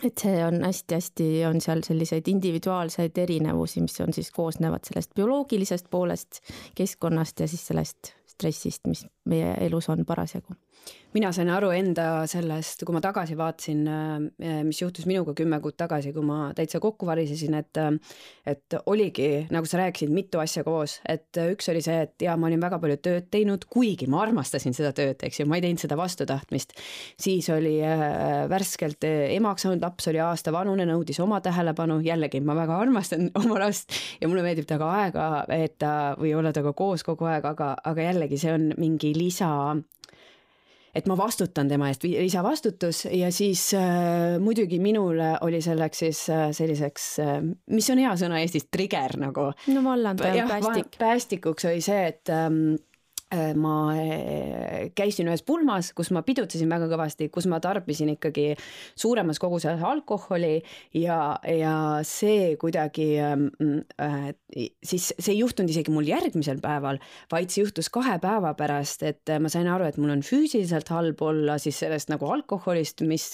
[0.00, 5.90] et see on hästi-hästi, on seal selliseid individuaalseid erinevusi, mis on siis, koosnevad sellest bioloogilisest
[5.90, 6.40] poolest,
[6.78, 10.56] keskkonnast ja siis sellest stressist, mis meie elus on parasjagu
[11.12, 15.76] mina sain aru enda sellest, kui ma tagasi vaatasin, äh, mis juhtus minuga kümme kuud
[15.78, 17.92] tagasi, kui ma täitsa kokku varisesin, et äh,
[18.48, 22.48] et oligi, nagu sa rääkisid, mitu asja koos, et üks oli see, et jaa, ma
[22.48, 25.84] olin väga palju tööd teinud, kuigi ma armastasin seda tööd, eks ju, ma ei teinud
[25.84, 26.74] seda vastu tahtmist.
[27.20, 32.56] siis oli äh, värskelt emaks saanud laps, oli aasta vanune, nõudis oma tähelepanu, jällegi ma
[32.58, 37.28] väga armastan oma last ja mulle meeldib temaga aega veeta või olla temaga koos kogu
[37.28, 39.52] aeg, aga, aga jällegi see on mingi lisa
[40.94, 46.48] et ma vastutan tema eest, lisavastutus ja siis äh, muidugi minule oli selleks siis äh,
[46.52, 47.34] selliseks äh,,
[47.72, 49.50] mis on hea sõna Eestis, trigger nagu.
[49.72, 50.96] no vallandaja, päästik.
[50.98, 52.91] päästikuks oli see, et ähm, Äh,
[53.56, 58.52] ma äh, käisin ühes pulmas, kus ma pidutsesin väga kõvasti, kus ma tarbisin ikkagi
[58.98, 60.58] suuremas koguses alkoholi
[61.00, 61.74] ja, ja
[62.06, 63.48] see kuidagi ähm,
[64.02, 64.32] äh,
[64.84, 67.00] siis see ei juhtunud isegi mul järgmisel päeval,
[67.32, 71.22] vaid see juhtus kahe päeva pärast, et ma sain aru, et mul on füüsiliselt halb
[71.24, 73.30] olla siis sellest nagu alkoholist, mis,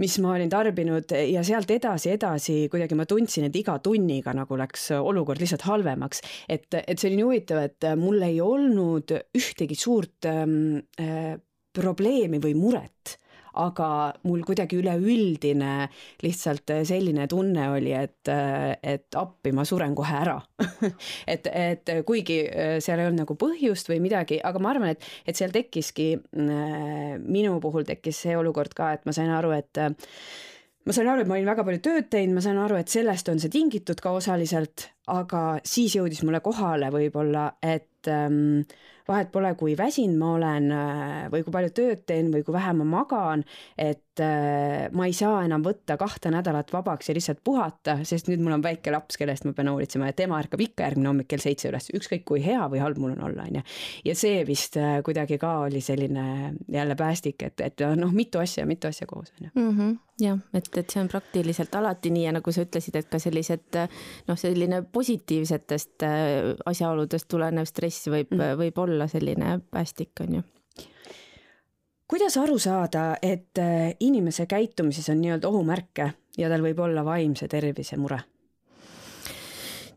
[0.00, 4.58] mis ma olin tarbinud ja sealt edasi, edasi kuidagi ma tundsin, et iga tunniga nagu
[4.60, 6.20] läks olukord lihtsalt halvemaks.
[6.48, 11.36] et, et see oli nii huvitav, et mul ei olnud ühtegi suurt ähm, äh,
[11.74, 13.18] probleemi või muret
[13.54, 13.88] aga
[14.26, 15.88] mul kuidagi üleüldine
[16.24, 18.30] lihtsalt selline tunne oli, et,
[18.82, 20.38] et appi, ma suren kohe ära
[21.34, 25.06] et, et kuigi äh, seal ei olnud nagu põhjust või midagi, aga ma arvan, et,
[25.26, 29.84] et seal tekkiski, äh, minu puhul tekkis see olukord ka, et ma sain aru, et
[30.84, 33.30] ma sain aru, et ma olin väga palju tööd teinud, ma sain aru, et sellest
[33.32, 38.64] on see tingitud ka osaliselt, aga siis jõudis mulle kohale võib-olla, et ähm,
[39.08, 42.72] vahet pole, kui väsinud ma olen äh, või kui palju tööd teen või kui vähe
[42.78, 43.42] ma magan,
[43.80, 48.42] et äh, ma ei saa enam võtta kahte nädalat vabaks ja lihtsalt puhata, sest nüüd
[48.44, 51.44] mul on väike laps, kellest ma pean hoolitsema ja tema ärkab ikka järgmine hommik kell
[51.44, 53.64] seitse üles, ükskõik kui hea või halb mul on olla, onju.
[54.08, 58.64] ja see vist äh, kuidagi ka oli selline jälle päästik, et, et noh, mitu asja,
[58.68, 59.52] mitu asja koos, onju.
[59.52, 59.94] Mhm.
[60.22, 63.76] jah, et, et see on praktiliselt alati nii ja nagu sa ütlesid, et ka sellised
[64.28, 66.06] noh, selline positiivsetest
[66.70, 70.44] asjaoludest tulenev stress võib mm., võib olla olla selline päästik, on ju
[72.14, 77.48] kuidas aru saada, et äh, inimese käitumises on nii-öelda ohumärke ja tal võib olla vaimse
[77.48, 78.20] tervise mure?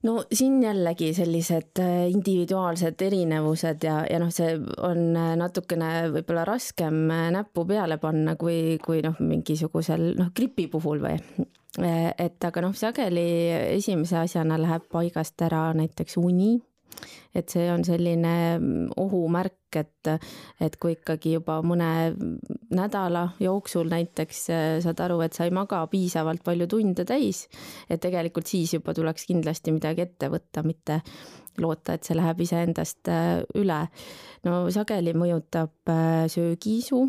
[0.07, 4.55] no siin jällegi sellised äh, individuaalsed erinevused ja, ja noh, see
[4.87, 7.03] on äh, natukene võib-olla raskem
[7.35, 11.19] näppu peale panna kui, kui noh, mingisugusel noh, gripi puhul või.
[11.77, 13.27] et aga noh, sageli
[13.75, 16.55] esimese asjana läheb paigast ära näiteks uni
[17.35, 18.33] et see on selline
[18.97, 20.09] ohumärk et,
[20.63, 21.89] et kui ikkagi juba mõne
[22.73, 24.43] nädala jooksul näiteks
[24.85, 27.45] saad aru, et sa ei maga piisavalt palju tunde täis,
[27.89, 31.01] et tegelikult siis juba tuleks kindlasti midagi ette võtta, mitte
[31.61, 33.09] loota, et see läheb iseendast
[33.57, 33.81] üle.
[34.45, 35.93] no sageli mõjutab
[36.31, 37.03] söögiisu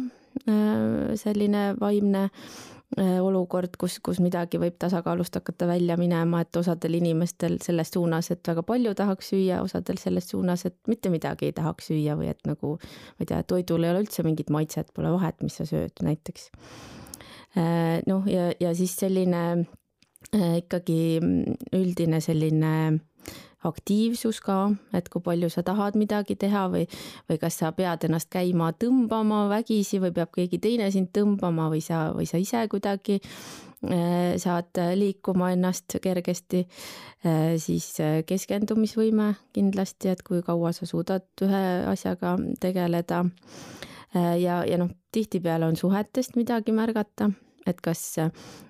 [1.18, 7.58] selline vaimne Äh, olukord, kus, kus midagi võib tasakaalust hakata välja minema, et osadel inimestel
[7.62, 11.90] selles suunas, et väga palju tahaks süüa, osadel selles suunas, et mitte midagi ei tahaks
[11.92, 15.38] süüa või et nagu ma ei tea, toidul ei ole üldse mingit maitset, pole vahet,
[15.44, 16.50] mis sa sööd näiteks.
[17.58, 19.44] Äh, noh, ja, ja siis selline
[20.34, 21.20] äh, ikkagi
[21.74, 22.74] üldine selline
[23.66, 24.58] aktiivsus ka,
[24.94, 26.84] et kui palju sa tahad midagi teha või,
[27.28, 31.82] või kas sa pead ennast käima tõmbama vägisi või peab keegi teine sind tõmbama või
[31.82, 36.62] sa, või sa ise kuidagi äh, saad liikuma ennast kergesti,
[37.26, 43.24] äh, siis äh, keskendumisvõime kindlasti, et kui kaua sa suudad ühe asjaga tegeleda.
[44.14, 47.28] ja, ja noh, tihtipeale on suhetest midagi märgata
[47.70, 48.02] et kas,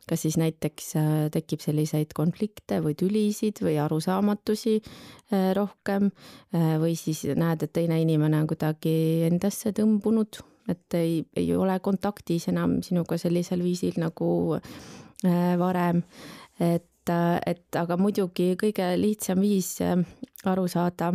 [0.08, 6.94] kas siis näiteks äh, tekib selliseid konflikte või tülisid või arusaamatusi äh, rohkem äh, või
[6.98, 8.94] siis näed, et teine inimene on kuidagi
[9.28, 14.58] endasse tõmbunud, et ei, ei ole kontaktis enam sinuga sellisel viisil nagu
[15.58, 16.04] varem.
[16.62, 19.72] et, et aga muidugi kõige lihtsam viis
[20.46, 21.11] aru saada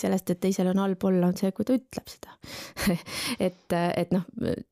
[0.00, 2.34] sellest, et teisel on halb olla, on see, kui ta ütleb seda.
[3.46, 4.22] Et, et noh,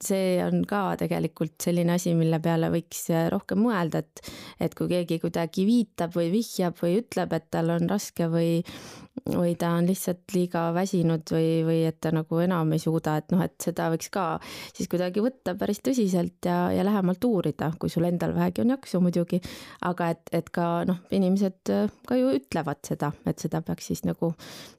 [0.03, 4.23] see on ka tegelikult selline asi, mille peale võiks rohkem mõelda, et,
[4.63, 8.63] et kui keegi kuidagi viitab või vihjab või ütleb, et tal on raske või
[9.23, 13.33] või ta on lihtsalt liiga väsinud või, või et ta nagu enam ei suuda, et
[13.33, 14.25] noh, et seda võiks ka
[14.75, 19.01] siis kuidagi võtta päris tõsiselt ja, ja lähemalt uurida, kui sul endal vähegi on jaksu
[19.05, 19.41] muidugi.
[19.87, 21.73] aga et, et ka noh, inimesed
[22.07, 24.35] ka ju ütlevad seda, et seda peaks siis nagu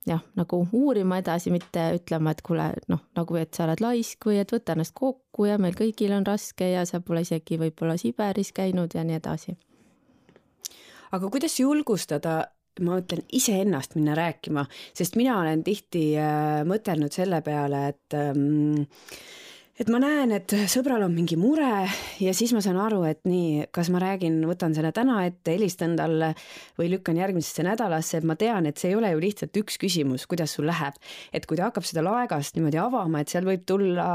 [0.05, 4.41] jah, nagu uurima edasi, mitte ütlema, et kuule, noh, nagu et sa oled laisk või
[4.43, 8.51] et võta ennast kokku ja meil kõigil on raske ja sa pole isegi võib-olla Siberis
[8.55, 9.55] käinud ja nii edasi
[11.15, 12.43] aga kuidas julgustada
[12.83, 14.65] ma ütlen iseennast minna rääkima,
[14.97, 18.85] sest mina olen tihti äh, mõtelnud selle peale, et ähm,
[19.75, 21.85] et ma näen, et sõbral on mingi mure
[22.23, 25.97] ja siis ma saan aru, et nii, kas ma räägin, võtan selle täna ette, helistan
[25.99, 26.31] talle
[26.79, 30.27] või lükkan järgmisesse nädalasse, et ma tean, et see ei ole ju lihtsalt üks küsimus,
[30.31, 30.95] kuidas sul läheb.
[31.35, 34.07] et kui ta hakkab seda laegast niimoodi avama, et seal võib tulla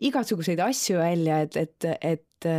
[0.00, 2.50] igasuguseid asju välja, et, et, et,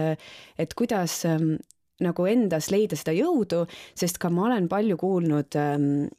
[0.59, 1.55] et kuidas ähm,
[2.01, 3.65] nagu endas leida seda jõudu,
[3.97, 6.09] sest ka ma olen palju kuulnud ähm,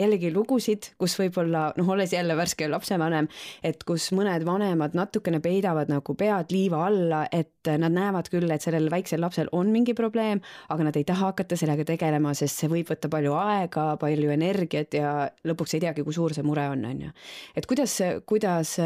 [0.00, 3.28] jällegi lugusid, kus võib-olla noh, olles jälle värske lapsevanem,
[3.66, 8.64] et kus mõned vanemad natukene peidavad nagu pead liiva alla, et nad näevad küll, et
[8.64, 10.40] sellel väiksel lapsel on mingi probleem,
[10.72, 14.96] aga nad ei taha hakata sellega tegelema, sest see võib võtta palju aega, palju energiat
[14.96, 15.14] ja
[15.46, 17.12] lõpuks ei teagi, kui suur see mure on, on ju.
[17.56, 18.76] et kuidas, kuidas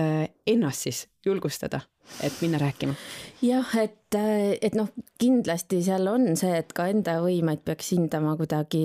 [0.46, 1.80] ennast siis julgustada,
[2.22, 2.94] et minna rääkima?
[3.42, 4.88] jah, et et, noh,
[5.20, 8.82] kindlasti seal on see, et ka enda võimeid peaks hindama kuidagi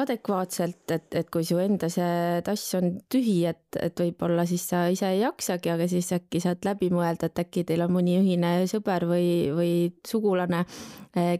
[0.00, 4.86] adekvaatselt, et, et kui su enda see tass on tühi, et, et võib-olla siis sa
[4.92, 8.52] ise ei jaksagi, aga siis äkki saad läbi mõelda, et äkki teil on mõni ühine
[8.70, 9.72] sõber või, või
[10.06, 10.64] sugulane,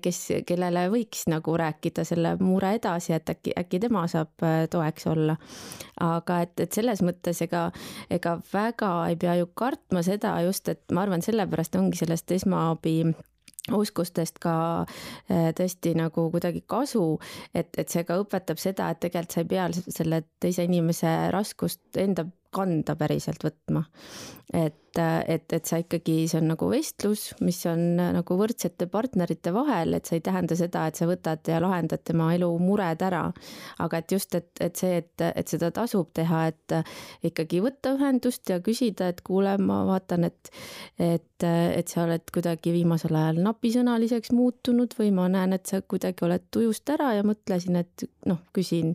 [0.02, 5.36] kes, kellele võiks nagu rääkida selle mure edasi, et äkki, äkki tema saab toeks olla.
[6.00, 7.70] aga et, et selles mõttes ega,
[8.12, 13.00] ega väga ei pea ju kartma seda just, et ma arvan, sellepärast ongi sellest esmaabi
[13.74, 17.18] oskustest ka äh, tõesti nagu kuidagi kasu,
[17.54, 21.98] et, et see ka õpetab seda, et tegelikult sa ei pea selle teise inimese raskust
[21.98, 23.84] enda kanda päriselt võtma.
[24.54, 29.96] et, et, et sa ikkagi, see on nagu vestlus, mis on nagu võrdsete partnerite vahel,
[29.98, 33.24] et see ei tähenda seda, et sa võtad ja lahendad tema elu mured ära.
[33.82, 36.76] aga et just, et, et see, et, et seda tasub teha, et
[37.26, 40.52] ikkagi võtta ühendust ja küsida, et kuule, ma vaatan, et,
[40.98, 46.24] et, et sa oled kuidagi viimasel ajal napisõnaliseks muutunud või ma näen, et sa kuidagi
[46.24, 48.94] oled tujust ära ja mõtlesin, et noh, küsin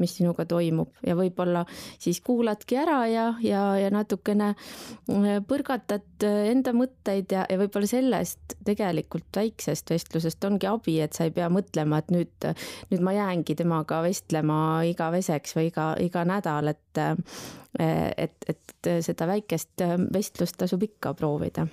[0.00, 0.90] mis sinuga toimub.
[1.06, 1.64] Ja võib-olla
[2.00, 7.90] siis kuuladki ära ja, ja, ja natukene äh, põrgatad äh, enda mõtteid ja, ja võib-olla
[7.90, 12.50] sellest tegelikult väiksest vestlusest ongi abi, et sa ei pea mõtlema, et nüüd,
[12.92, 17.04] nüüd ma jäängi temaga vestlema igaveseks või iga, iga nädal, et,
[17.78, 21.68] et, et seda väikest vestlust tasub ikka proovida.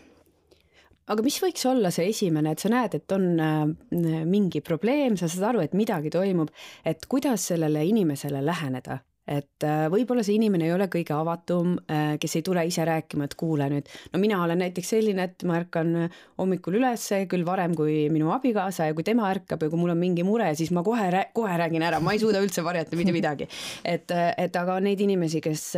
[1.07, 5.29] Aga mis võiks olla see esimene, et sa näed, et on äh, mingi probleem, sa
[5.31, 6.51] saad aru, et midagi toimub,
[6.83, 12.15] et kuidas sellele inimesele läheneda, et äh, võib-olla see inimene ei ole kõige avatum, äh,
[12.21, 15.59] kes ei tule ise rääkima, et kuule nüüd, no mina olen näiteks selline, et ma
[15.59, 15.93] ärkan
[16.39, 20.01] hommikul üles küll varem kui minu abikaasa ja kui tema ärkab ja kui mul on
[20.01, 23.49] mingi mure, siis ma kohe, kohe räägin ära, ma ei suuda üldse varjata mitte midagi.
[23.83, 25.69] et, et aga on neid inimesi, kes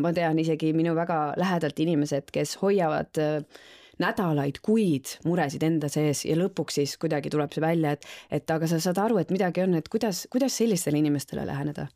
[0.00, 3.20] ma tean isegi minu väga lähedalt inimesed, kes hoiavad
[4.00, 8.06] nädalaid, kuid muresid enda sees ja lõpuks siis kuidagi tuleb see välja, et,
[8.40, 11.90] et aga sa saad aru, et midagi on, et kuidas, kuidas sellistele inimestele läheneda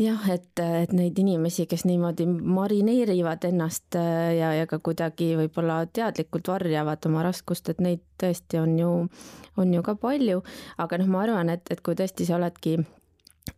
[0.00, 5.84] jah, et, et neid inimesi, kes niimoodi marineerivad ennast äh, ja, ja ka kuidagi võib-olla
[5.86, 8.90] teadlikult varjavad oma raskust, et neid tõesti on ju,
[9.60, 10.42] on ju ka palju,
[10.82, 12.78] aga noh, ma arvan, et, et kui tõesti sa oledki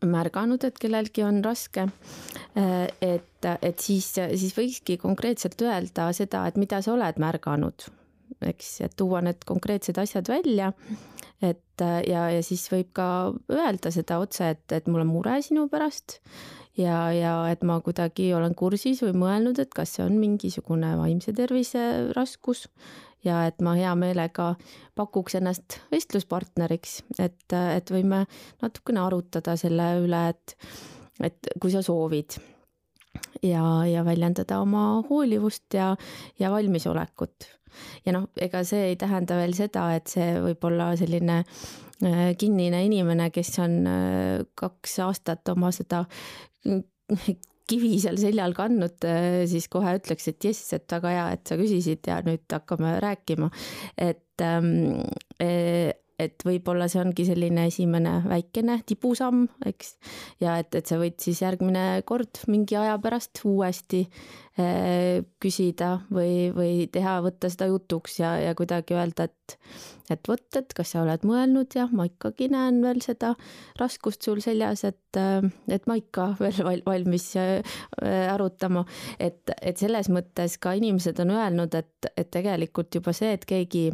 [0.05, 1.87] märganud, et kellelgi on raske,
[2.59, 7.89] äh, et, et siis, siis võikski konkreetselt öelda seda, et mida sa oled märganud,
[8.45, 10.73] eks, et tuua need konkreetsed asjad välja.
[11.45, 15.37] Et äh, ja, ja siis võib ka öelda seda otse, et, et mul on mure
[15.45, 16.21] sinu pärast.
[16.77, 21.33] Ja, ja et ma kuidagi olen kursis või mõelnud, et kas see on mingisugune vaimse
[21.37, 22.67] tervise raskus.
[23.25, 24.53] Ja et ma hea meelega
[24.95, 28.27] pakuks ennast vestluspartneriks, et, et võime
[28.63, 30.55] natukene arutada selle üle, et,
[31.27, 32.39] et kui sa soovid.
[33.41, 35.95] Ja, ja väljendada oma hoolivust ja,
[36.39, 37.56] ja valmisolekut
[38.07, 42.85] ja noh, ega see ei tähenda veel seda, et see võib olla selline äh, kinnine
[42.87, 46.05] inimene, kes on äh, kaks aastat oma seda
[47.71, 51.59] kivi seal seljal kandnud, äh, siis kohe ütleks, et jess, et väga hea, et sa
[51.59, 53.51] küsisid ja nüüd hakkame rääkima.
[53.97, 55.01] et ähm,
[56.21, 59.97] et võib-olla see ongi selline esimene väikene tibusamm, eks.
[60.41, 66.49] ja et, et sa võid siis järgmine kord mingi aja pärast uuesti äh, küsida või,
[66.57, 69.57] või teha, võtta seda jutuks ja, ja kuidagi öelda, et,
[70.15, 73.35] et vot, et kas sa oled mõelnud ja ma ikkagi näen veel seda
[73.81, 77.83] raskust sul seljas, et, äh, et ma ikka veel valmis äh,
[78.33, 78.87] arutama.
[79.21, 83.91] et, et selles mõttes ka inimesed on öelnud, et, et tegelikult juba see, et keegi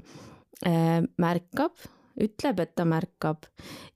[0.62, 1.74] märkab
[2.20, 3.46] ütleb, et ta märkab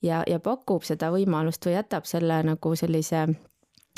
[0.02, 3.26] ja, ja pakub seda võimalust või jätab selle nagu sellise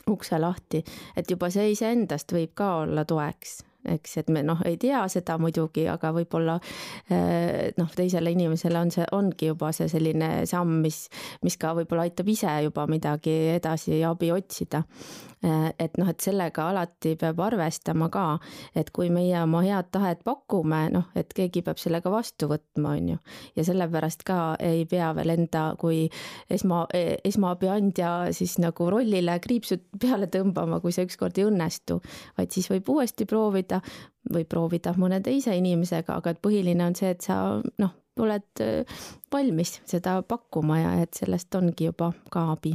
[0.08, 0.82] ukse lahti,
[1.16, 3.58] et juba see iseendast võib ka olla toeks
[3.94, 6.58] eks, et me noh, ei tea seda muidugi, aga võib-olla
[7.10, 11.06] eh, noh, teisele inimesele on see, ongi juba see selline samm, mis,
[11.46, 14.84] mis ka võib-olla aitab ise juba midagi edasi abi otsida.
[15.38, 18.24] Eh, et noh, et sellega alati peab arvestama ka,
[18.74, 23.12] et kui meie oma head tahet pakume, noh, et keegi peab sellega vastu võtma, on
[23.12, 23.18] ju.
[23.54, 26.08] ja sellepärast ka ei pea veel enda kui
[26.50, 32.00] esma, esmaabi andja siis nagu rollile kriipsud peale tõmbama, kui see ükskord ei õnnestu,
[32.38, 36.96] vaid siis võib uuesti proovida proovida või proovida mõne teise inimesega, aga et põhiline on
[36.98, 37.38] see, et sa
[37.78, 39.00] noh, oled äh,
[39.32, 42.74] valmis seda pakkuma ja et sellest ongi juba ka abi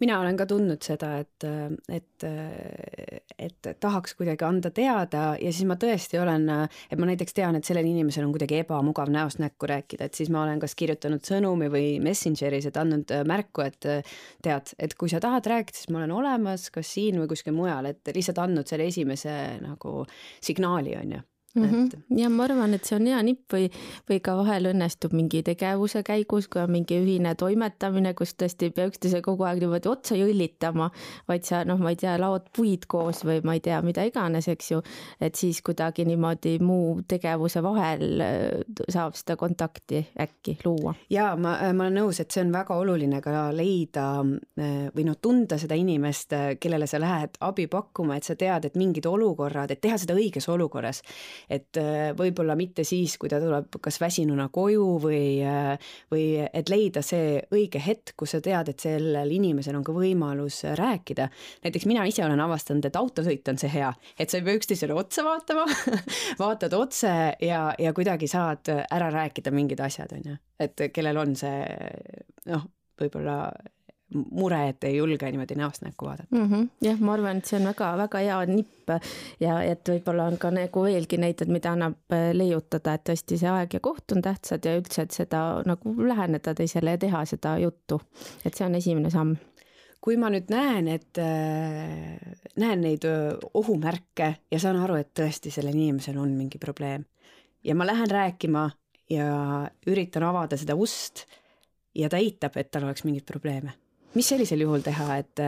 [0.00, 1.46] mina olen ka tundnud seda, et,
[1.92, 2.26] et,
[3.38, 6.48] et tahaks kuidagi anda teada ja siis ma tõesti olen,
[6.90, 10.32] et ma näiteks tean, et sellel inimesel on kuidagi ebamugav näost näkku rääkida, et siis
[10.34, 13.90] ma olen kas kirjutanud sõnumi või Messengeris, et andnud märku, et
[14.44, 17.90] tead, et kui sa tahad rääkida, siis ma olen olemas, kas siin või kuskil mujal,
[17.92, 20.00] et lihtsalt andnud selle esimese nagu
[20.44, 21.64] signaali, on ju mm.
[21.64, 22.18] -hmm.
[22.18, 23.68] ja ma arvan, et see on hea nipp või,
[24.10, 28.74] või ka vahel õnnestub mingi tegevuse käigus, kui on mingi ühine toimetamine, kus tõesti ei
[28.76, 30.90] pea üksteise kogu aeg niimoodi otsa jõllitama,
[31.28, 34.48] vaid sa noh, ma ei tea, laod puid koos või ma ei tea, mida iganes,
[34.48, 34.82] eks ju.
[35.20, 40.94] et siis kuidagi niimoodi muu tegevuse vahel äh, saab seda kontakti äkki luua.
[41.10, 45.08] ja ma, äh, ma olen nõus, et see on väga oluline ka leida äh, või
[45.08, 49.70] noh, tunda seda inimest, kellele sa lähed abi pakkuma, et sa tead, et mingid olukorrad,
[49.70, 51.02] et teha seda õiges olukorras
[51.50, 56.72] et äh, võib-olla mitte siis, kui ta tuleb kas väsinuna koju või, äh, või et
[56.72, 61.28] leida see õige hetk, kus sa tead, et sellel inimesel on ka võimalus rääkida.
[61.64, 64.96] näiteks mina ise olen avastanud, et autosõit on see hea, et sa ei pea üksteisele
[64.96, 65.66] otsa vaatama
[66.42, 71.34] vaatad otse ja, ja kuidagi saad ära rääkida mingid asjad, on ju, et kellel on
[71.38, 71.64] see
[72.48, 72.68] noh,
[72.98, 73.38] võib-olla
[74.14, 76.46] mure, et ei julge niimoodi näost näkku vaadata mm.
[76.50, 76.68] -hmm.
[76.82, 78.92] jah, ma arvan, et see on väga-väga hea nipp
[79.40, 83.50] ja et võib-olla on ka nagu veelgi et mida annab äh, leiutada, et tõesti see
[83.50, 87.58] aeg ja koht on tähtsad ja üldse, et seda nagu läheneda teisele ja teha seda
[87.58, 88.00] juttu.
[88.44, 89.36] et see on esimene samm
[90.00, 92.16] kui ma nüüd näen, et äh,
[92.56, 93.04] näen neid
[93.54, 97.04] ohumärke ja saan aru, et tõesti sellel inimesel on mingi probleem
[97.64, 98.70] ja ma lähen rääkima
[99.10, 101.26] ja üritan avada seda ust
[101.94, 103.72] ja ta eitab, et tal oleks mingeid probleeme
[104.14, 105.42] mis sellisel juhul teha, et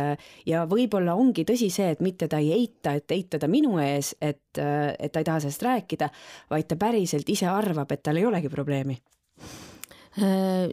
[0.46, 4.42] ja võib-olla ongi tõsi see, et mitte ta ei eita, et eitada minu ees, et,
[4.60, 6.10] et ta ei taha sellest rääkida,
[6.52, 8.98] vaid ta päriselt ise arvab, et tal ei olegi probleemi.
[9.40, 9.69] Äh,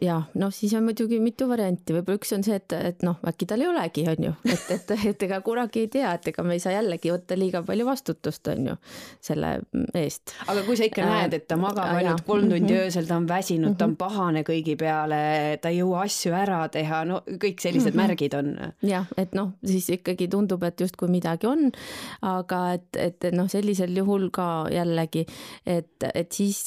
[0.02, 3.46] ja noh, siis on muidugi mitu varianti, võib-olla üks on see, et, et noh, äkki
[3.46, 6.56] tal ei olegi, on ju, et, et, et ega kunagi ei tea, et ega me
[6.58, 8.74] ei saa jällegi võtta liiga palju vastutust, on ju,
[9.22, 9.52] selle
[9.98, 10.34] eest.
[10.50, 12.88] aga kui sa ikka äh, näed, et ta magab äh, ainult kolm tundi mhm.
[12.88, 13.78] öösel, ta on väsinud mm, -hmm.
[13.78, 14.00] ta on mhm.
[14.02, 15.20] pahane kõigi peale,
[15.62, 18.08] ta ei jõua asju ära teha, no kõik sellised mm -hmm.
[18.08, 18.74] märgid on.
[18.82, 21.70] jah, et noh, siis ikkagi tundub, et justkui midagi on,
[22.26, 25.26] aga et, et noh, sellisel juhul ka jällegi,
[25.66, 26.66] et, et siis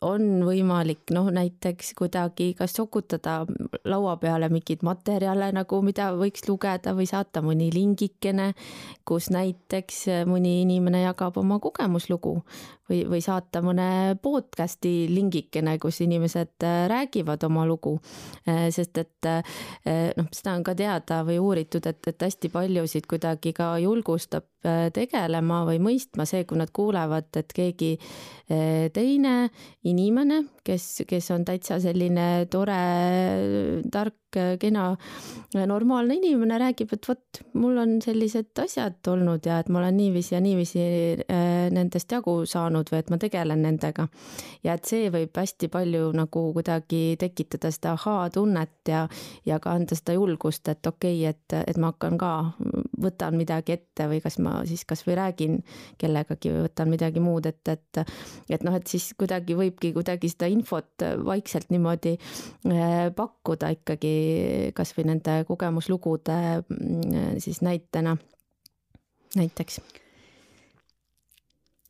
[0.00, 3.46] on võimalik noh, näiteks näiteks kuidagi kas sokutada
[3.84, 8.54] laua peale mingeid materjale nagu, mida võiks lugeda või saata mõni lingikene,
[9.04, 12.42] kus näiteks mõni inimene jagab oma kogemuslugu
[12.92, 13.88] või, või saata mõne
[14.22, 17.96] podcast'i lingikene, kus inimesed äh, räägivad oma lugu.
[18.48, 19.42] Äh, sest et äh,
[20.18, 24.48] noh, seda on ka teada või uuritud, et, et hästi paljusid kuidagi ka julgustab
[24.94, 27.96] tegelema või mõistma see, kui nad kuulevad, et keegi
[28.94, 29.32] teine
[29.90, 32.78] inimene, kes, kes on täitsa selline tore,
[33.90, 34.21] tark,
[34.60, 34.84] kena,
[35.66, 40.34] normaalne inimene räägib, et vot, mul on sellised asjad olnud ja et ma olen niiviisi
[40.34, 40.84] ja niiviisi
[41.72, 44.08] nendest jagu saanud või et ma tegelen nendega.
[44.64, 49.04] ja et see võib hästi palju nagu kuidagi tekitada seda ahaa-tunnet ja,
[49.46, 52.32] ja ka anda seda julgust, et okei okay,, et, et ma hakkan ka,
[53.02, 55.60] võtan midagi ette või kas ma siis kasvõi räägin
[56.00, 58.02] kellegagi või võtan midagi muud ette, et
[58.52, 62.16] et noh, et siis kuidagi võibki kuidagi seda infot vaikselt niimoodi
[63.16, 64.12] pakkuda ikkagi
[64.76, 68.16] kasvõi nende kogemuslugude mm, siis näitena,
[69.36, 69.80] näiteks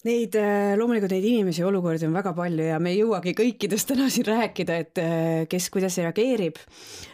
[0.02, 3.86] Neid, äh, loomulikult neid inimesi ja olukordi on väga palju ja me ei jõuagi kõikidest
[3.92, 6.58] täna siin rääkida, et äh, kes kuidas reageerib.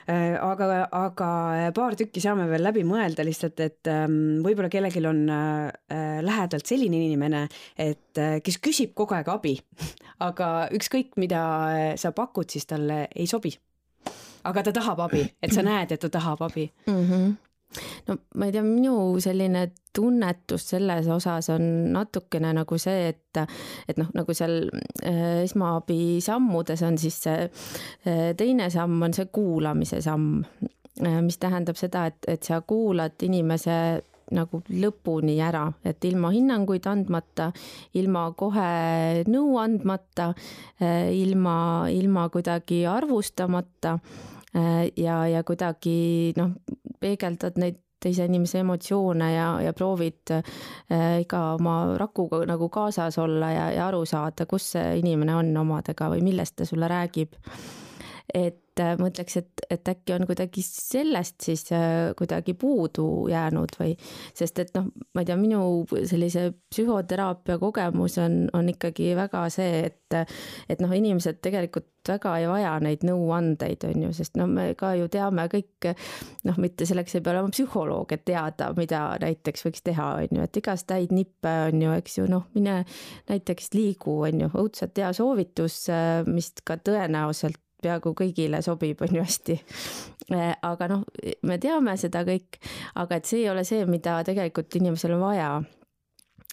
[0.09, 1.29] Äh, aga, aga
[1.77, 7.45] paar tükki saame veel läbi mõelda lihtsalt, et ähm, võib-olla kellelgi on lähedalt selline inimene,
[7.77, 9.59] et kes küsib kogu aeg abi,
[10.31, 11.43] aga ükskõik, mida
[12.01, 13.53] sa pakud, siis talle ei sobi.
[14.49, 17.05] Aga ta tahab abi, et sa näed, et ta tahab abi mm.
[17.05, 17.37] -hmm
[18.09, 23.41] no ma ei tea, minu selline tunnetus selles osas on natukene nagu see, et,
[23.89, 24.61] et noh, nagu seal
[25.05, 30.45] äh, esmaabi sammudes on siis see äh, teine samm on see kuulamise samm,
[31.03, 33.79] äh, mis tähendab seda, et, et sa kuulad inimese
[34.29, 37.47] nagu lõpuni ära, et ilma hinnanguid andmata,
[37.97, 38.65] ilma kohe
[39.25, 40.35] nõu andmata,
[41.17, 41.55] ilma,
[41.89, 43.95] ilma kuidagi arvustamata
[44.55, 46.55] ja, ja kuidagi noh,
[47.01, 53.51] peegeldad neid teise inimese emotsioone ja, ja proovid äh, iga oma rakuga nagu kaasas olla
[53.53, 57.35] ja, ja aru saada, kus see inimene on omadega või millest ta sulle räägib.
[58.35, 63.77] et äh, ma ütleks, et, et äkki on kuidagi sellest siis äh, kuidagi puudu jäänud
[63.81, 63.95] või,
[64.37, 65.63] sest et noh, ma ei tea, minu
[66.09, 70.19] sellise psühhoteraapia kogemus on, on ikkagi väga see, et,
[70.69, 74.95] et noh, inimesed tegelikult väga ei vaja neid nõuandeid, on ju, sest no me ka
[74.99, 75.91] ju teame kõik,
[76.49, 80.49] noh, mitte selleks ei pea olema psühholoog, et teada, mida näiteks võiks teha, on ju,
[80.49, 82.81] et igast häid nippe on ju, eks ju, noh, mine
[83.29, 85.85] näiteks liigu, on ju, õudselt hea soovitus,
[86.29, 89.59] mis ka tõenäoliselt peaaegu kõigile sobib, on ju hästi.
[90.63, 91.05] aga noh,
[91.43, 92.61] me teame seda kõik,
[93.01, 95.51] aga et see ei ole see, mida tegelikult inimesel on vaja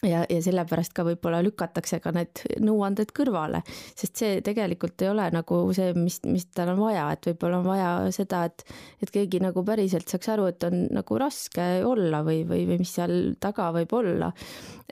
[0.04, 3.62] ja, ja sellepärast ka võib-olla lükatakse ka need nõuanded kõrvale,
[3.98, 7.68] sest see tegelikult ei ole nagu see, mis, mis tal on vaja, et võib-olla on
[7.68, 8.66] vaja seda, et,
[9.04, 12.96] et keegi nagu päriselt saaks aru, et on nagu raske olla või, või, või mis
[12.98, 14.32] seal taga võib olla.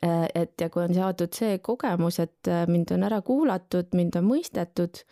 [0.03, 5.03] et ja kui on saadud see kogemus, et mind on ära kuulatud, mind on mõistetud,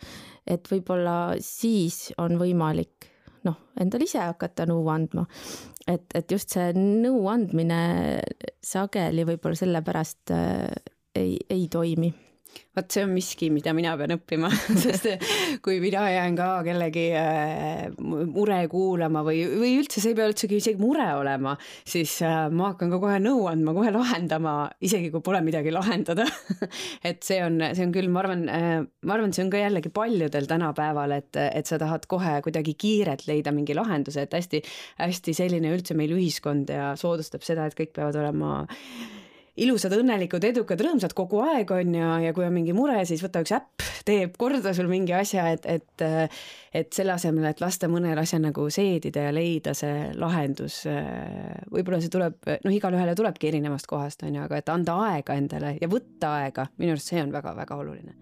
[0.46, 3.08] et võib-olla siis on võimalik
[3.46, 5.26] noh, endale ise hakata nõu andma.
[5.86, 8.20] et, et just see nõu andmine
[8.62, 10.68] sageli võib-olla sellepärast äh,
[11.18, 12.12] ei, ei toimi
[12.76, 14.48] vot see on miski, mida mina pean õppima
[14.82, 15.08] sest
[15.64, 20.60] kui mina jään ka kellegi äh, mure kuulama või, või üldse, see ei pea üldsegi
[20.62, 25.24] isegi mure olema, siis äh, ma hakkan ka kohe nõu andma, kohe lahendama, isegi kui
[25.24, 26.26] pole midagi lahendada.
[27.08, 28.70] Et see on, see on küll, ma arvan, äh,
[29.04, 33.26] ma arvan, see on ka jällegi paljudel tänapäeval, et, et sa tahad kohe kuidagi kiirelt
[33.28, 38.16] leida mingi lahenduse, et hästi-hästi selline üldse meil ühiskond ja soodustab seda, et kõik peavad
[38.22, 38.62] olema
[39.60, 43.42] ilusad, õnnelikud, edukad, rõõmsad kogu aeg on ju, ja kui on mingi mure, siis võta
[43.44, 46.06] üks äpp, teeb korda sul mingi asja, et, et
[46.72, 50.80] et selle asemel, et lasta mõnel asjal nagu seedida ja leida see lahendus,
[51.68, 55.36] võib-olla see tuleb, noh, igale ühele tulebki erinevast kohast, on ju, aga et anda aega
[55.36, 58.16] endale ja võtta aega, minu arust see on väga-väga oluline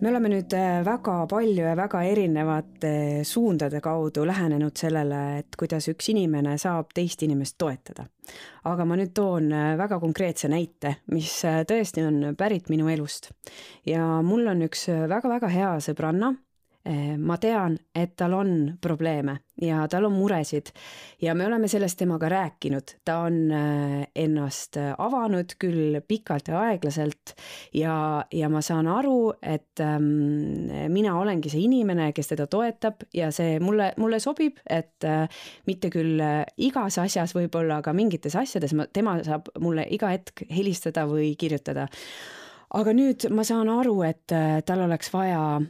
[0.00, 2.92] me oleme nüüd äh, väga palju ja väga erinevate
[3.28, 8.06] suundade kaudu lähenenud sellele, et kuidas üks inimene saab teist inimest toetada.
[8.64, 13.30] aga ma nüüd toon äh, väga konkreetse näite, mis äh, tõesti on pärit minu elust.
[13.86, 16.34] ja mul on üks väga-väga hea sõbranna
[17.18, 20.70] ma tean, et tal on probleeme ja tal on muresid
[21.22, 27.34] ja me oleme sellest temaga rääkinud, ta on eh, ennast avanud küll pikalt ja aeglaselt
[27.76, 33.30] ja, ja ma saan aru, et ähm, mina olengi see inimene, kes teda toetab ja
[33.34, 35.26] see mulle, mulle sobib, et äh,
[35.68, 36.20] mitte küll
[36.56, 41.88] igas asjas võib-olla, aga mingites asjades ma, tema saab mulle iga hetk helistada või kirjutada.
[42.74, 45.60] aga nüüd ma saan aru, et äh, tal oleks vaja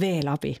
[0.00, 0.54] veel abi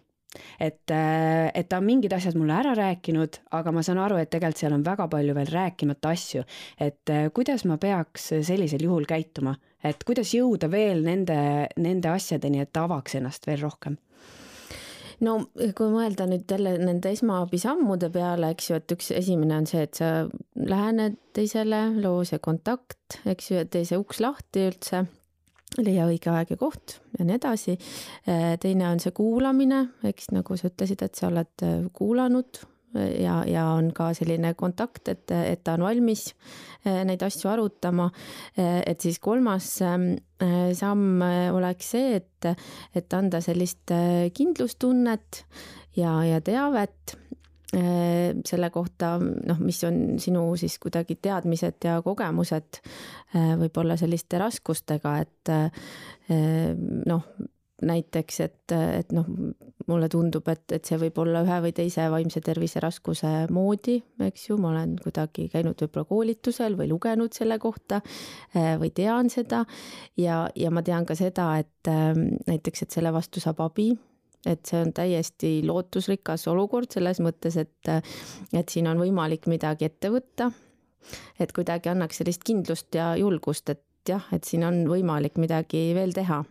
[0.60, 4.30] et, äh, et ta on mingid asjad mulle ära rääkinud, aga ma saan aru, et
[4.32, 6.44] tegelikult seal on väga palju veel rääkimata asju.
[6.78, 12.60] et äh, kuidas ma peaks sellisel juhul käituma, et kuidas jõuda veel nende, nende asjadeni,
[12.60, 13.98] et ta avaks ennast veel rohkem?
[15.24, 19.84] no kui mõelda nüüd jälle nende esmaabisammude peale, eks ju, et üks esimene on see,
[19.86, 20.26] et sa
[20.58, 25.04] lähened teisele, loo see kontakt, eks ju, et tee see uks lahti üldse
[25.82, 27.78] leia õige aeg ja koht ja nii edasi.
[28.28, 32.60] Äh, teine on see kuulamine, eks nagu sa ütlesid, et sa oled äh, kuulanud
[32.96, 36.30] äh, ja, ja on ka selline kontakt, et, et ta on valmis
[36.84, 38.10] neid asju arutama.
[38.60, 40.18] et siis kolmas ähm,
[40.76, 41.22] samm
[41.56, 42.48] oleks see, et,
[42.92, 43.88] et anda sellist
[44.36, 45.40] kindlustunnet
[45.96, 47.16] ja, ja teavet
[47.72, 55.16] selle kohta, noh, mis on sinu siis kuidagi teadmised ja kogemused äh, võib-olla selliste raskustega,
[55.24, 55.88] et äh,
[57.08, 57.24] noh,
[57.84, 59.26] näiteks, et, et noh,
[59.90, 63.98] mulle tundub, et, et see võib olla ühe või teise vaimse tervise raskuse moodi,
[64.28, 68.00] eks ju, ma olen kuidagi käinud võib-olla koolitusel või lugenud selle kohta
[68.54, 69.64] või tean seda.
[70.16, 71.92] Ja, ja ma tean ka seda, et
[72.46, 73.90] näiteks, et selle vastu saab abi
[74.46, 77.90] et see on täiesti lootusrikas olukord selles mõttes, et,
[78.52, 80.50] et siin on võimalik midagi ette võtta.
[81.40, 86.12] et kuidagi annaks sellist kindlust ja julgust, et jah, et siin on võimalik midagi veel
[86.16, 86.44] teha.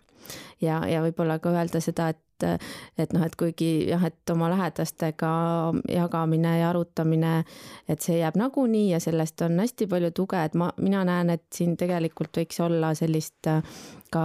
[0.62, 2.22] ja, ja võib-olla ka öelda seda, et
[2.98, 5.30] et noh, et kuigi jah, et oma lähedastega
[5.88, 7.34] jagamine ja arutamine,
[7.88, 11.46] et see jääb nagunii ja sellest on hästi palju tuge, et ma, mina näen, et
[11.54, 13.48] siin tegelikult võiks olla sellist
[14.14, 14.24] ka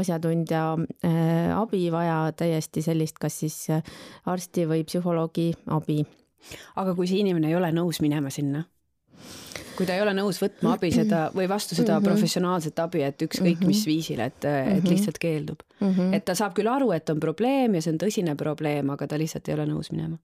[0.00, 0.64] asjatundja
[1.06, 3.82] äh, abi vaja, täiesti sellist, kas siis äh,
[4.30, 6.02] arsti või psühholoogi abi.
[6.76, 8.64] aga kui see inimene ei ole nõus minema sinna?
[9.74, 12.10] kui ta ei ole nõus võtma abi seda või vastu seda mm -hmm.
[12.10, 13.72] professionaalset abi, et ükskõik mm -hmm.
[13.72, 14.90] mis viisil, et, et mhm.
[14.90, 15.90] lihtsalt keeldub mm.
[15.90, 16.14] -hmm.
[16.14, 19.18] et ta saab küll aru, et on probleem ja see on tõsine probleem, aga ta
[19.18, 20.18] lihtsalt ei ole nõus minema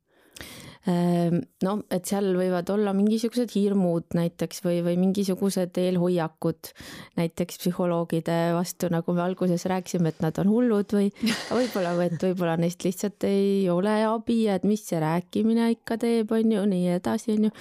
[0.88, 6.70] no et seal võivad olla mingisugused hirmud näiteks või, või mingisugused eelhoiakud
[7.20, 11.10] näiteks psühholoogide vastu, nagu me alguses rääkisime, et nad on hullud või
[11.58, 16.32] võib-olla, et võib-olla neist lihtsalt ei ole abi ja et mis see rääkimine ikka teeb,
[16.32, 17.56] on ju, nii edasi, on ju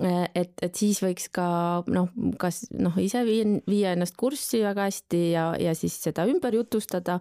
[0.00, 1.46] et, et siis võiks ka
[1.92, 2.08] noh,
[2.40, 7.18] kas noh, ise viia, viia ennast kurssi väga hästi ja, ja siis seda ümber jutustada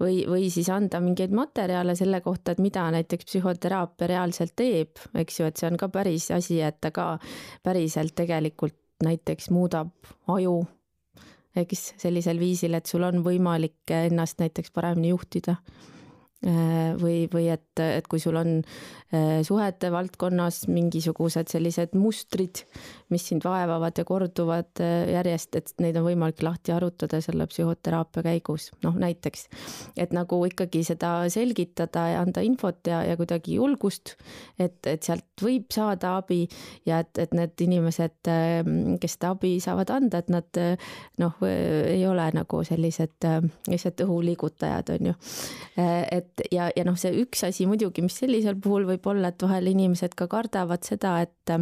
[0.00, 5.40] või, või siis anda mingeid materjale selle kohta, et mida näiteks psühhoteraapia reaalselt teeb, eks
[5.40, 7.14] ju, et see on ka päris asi, et ta ka
[7.64, 9.92] päriselt tegelikult näiteks muudab
[10.32, 10.62] aju,
[11.60, 15.58] eks sellisel viisil, et sul on võimalik ennast näiteks paremini juhtida.
[15.58, 15.93] Äh,
[16.44, 22.64] või, või et, et kui sul on äh, suhete valdkonnas mingisugused sellised mustrid,
[23.12, 28.24] mis sind vaevavad ja korduvad äh, järjest, et neid on võimalik lahti arutada selle psühhoteraapia
[28.26, 29.46] käigus, noh näiteks.
[29.96, 34.16] et nagu ikkagi seda selgitada ja anda infot ja, ja kuidagi julgust,
[34.58, 36.44] et, et sealt võib saada abi
[36.86, 38.30] ja et, et need inimesed,
[39.00, 40.62] kes seda abi saavad anda, et nad
[41.22, 43.28] noh, ei ole nagu sellised
[43.70, 45.16] lihtsalt õhuliigutajad, on ju.
[45.76, 49.42] et et ja, ja noh, see üks asi muidugi, mis sellisel puhul võib olla, et
[49.42, 51.56] vahel inimesed ka kardavad seda, et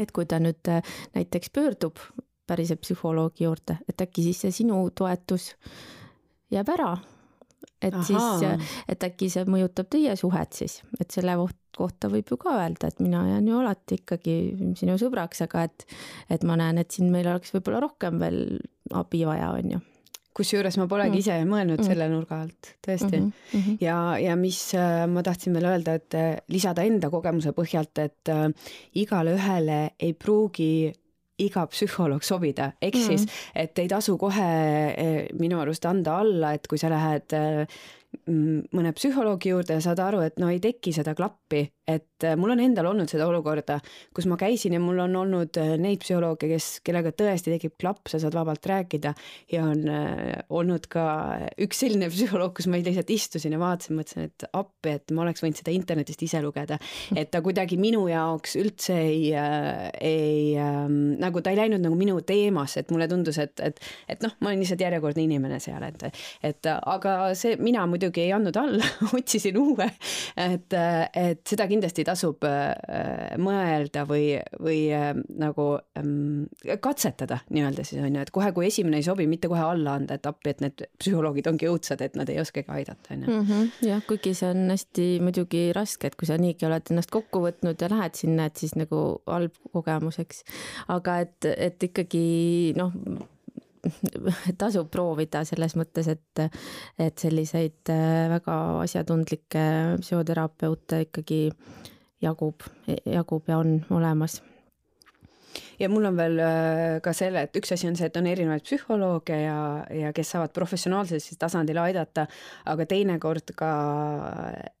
[0.00, 0.68] et kui ta nüüd
[1.12, 2.00] näiteks pöördub
[2.48, 5.52] päriselt psühholoogi juurde, et äkki siis see sinu toetus
[6.52, 6.96] jääb ära.
[7.82, 8.02] et Aha.
[8.06, 11.34] siis, et äkki see mõjutab teie suhet siis, et selle
[11.76, 14.36] kohta võib ju ka öelda, et mina jään ju alati ikkagi
[14.78, 15.86] sinu sõbraks, aga et,
[16.30, 18.60] et ma näen, et siin meil oleks võib-olla rohkem veel
[18.94, 19.80] abi vaja, on ju
[20.36, 21.20] kusjuures ma polegi mm.
[21.20, 21.88] ise mõelnud mm.
[21.88, 23.30] selle nurga alt, tõesti mm.
[23.52, 23.76] -hmm.
[23.84, 28.32] ja, ja mis äh, ma tahtsin veel öelda, et äh, lisada enda kogemuse põhjalt, et
[28.32, 28.48] äh,
[29.02, 30.92] igale ühele ei pruugi
[31.42, 33.08] iga psühholoog sobida, ehk mm.
[33.08, 34.50] siis, et ei tasu kohe
[35.40, 37.34] minu arust anda alla, et kui sa lähed
[38.28, 42.54] mõne psühholoogi juurde ja saad aru, et no ei teki seda klappi et äh, mul
[42.54, 43.78] on endal olnud seda olukorda,
[44.14, 48.06] kus ma käisin ja mul on olnud äh, neid psühholooge, kes, kellega tõesti tekib klapp,
[48.10, 49.14] sa saad vabalt rääkida.
[49.52, 51.06] Ja on äh, olnud ka
[51.62, 55.42] üks selline psühholoog, kus ma lihtsalt istusin ja vaatasin, mõtlesin, et appi, et ma oleks
[55.42, 56.78] võinud seda internetist ise lugeda,
[57.16, 60.86] et ta kuidagi minu jaoks üldse ei ei äh,
[61.18, 63.78] nagu ta ei läinud nagu minu teemasse, et mulle tundus, et, et,
[64.10, 68.32] et noh, ma olin lihtsalt järjekordne inimene seal, et, et aga see, mina muidugi ei
[68.36, 68.86] andnud alla
[69.18, 69.88] otsisin uue,
[70.38, 75.10] et, et seda kindlasti tasub äh, mõelda või, või äh,
[75.40, 75.66] nagu
[75.98, 76.46] ähm,
[76.80, 80.18] katsetada nii-öelda siis on ju, et kohe, kui esimene ei sobi, mitte kohe alla anda,
[80.18, 83.40] et appi, et need psühholoogid ongi õudsad, et nad ei oskagi aidata, on ju.
[83.40, 87.44] Mhm, jah, kuigi see on hästi muidugi raske, et kui sa niigi oled ennast kokku
[87.46, 90.44] võtnud ja lähed sinna, et siis nagu halb kogemus, eks.
[90.92, 92.24] aga et, et ikkagi
[92.78, 92.94] noh,
[94.60, 96.44] tasub proovida selles mõttes, et,
[96.98, 99.66] et selliseid äh, väga asjatundlikke
[100.02, 101.42] psühhoterapeute ikkagi
[102.22, 104.40] jagub, jagub ja on olemas
[105.82, 108.64] ja mul on veel äh, ka selle, et üks asi on see, et on erinevaid
[108.66, 109.58] psühholooge ja,
[109.90, 112.28] ja kes saavad professionaalsel siis tasandil aidata,
[112.70, 113.72] aga teinekord ka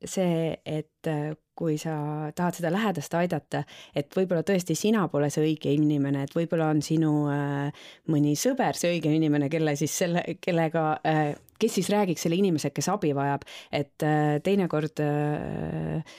[0.04, 1.94] see, et äh, kui sa
[2.34, 3.62] tahad seda lähedast aidata,
[3.94, 8.78] et võib-olla tõesti sina pole see õige inimene, et võib-olla on sinu äh, mõni sõber
[8.78, 13.12] see õige inimene, kelle siis selle, kellega äh,, kes siis räägiks selle inimesega, kes abi
[13.16, 13.44] vajab,
[13.74, 16.16] et äh, teinekord äh,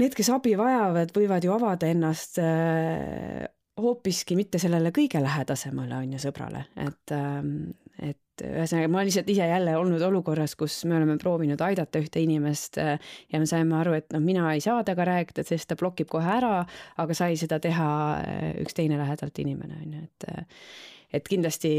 [0.00, 3.46] need, kes abi vajavad, võivad ju avada ennast äh,
[3.80, 9.30] hoopiski mitte sellele kõige lähedasemale on ju sõbrale, et, ähm, et ühesõnaga ma olen lihtsalt
[9.32, 12.96] ise jälle olnud olukorras, kus me oleme proovinud aidata ühte inimest äh,
[13.32, 16.30] ja me saime aru, et noh, mina ei saa temaga rääkida, sest ta blokib kohe
[16.38, 16.60] ära,
[16.96, 20.30] aga sai seda teha äh, üks teine lähedalt inimene on ju, et
[21.14, 21.70] et kindlasti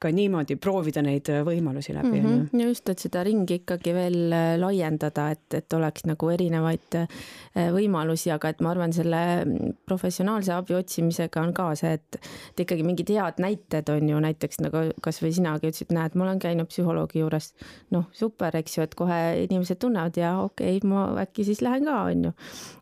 [0.00, 2.28] ka niimoodi proovida neid võimalusi läbi mm.
[2.52, 2.62] -hmm.
[2.64, 7.08] just, et seda ringi ikkagi veel äh, laiendada, et, et oleks nagu erinevaid äh,
[7.74, 12.20] võimalusi, aga et ma arvan, selle mm, professionaalse abi otsimisega on ka see, et,
[12.52, 16.40] et ikkagi mingid head näited on ju näiteks nagu kasvõi sinagi ütlesid, näed, ma olen
[16.40, 17.52] käinud psühholoogi juures.
[17.90, 21.84] noh, super, eks ju, et kohe inimesed tunnevad ja okei okay,, ma äkki siis lähen
[21.84, 22.32] ka, on ju.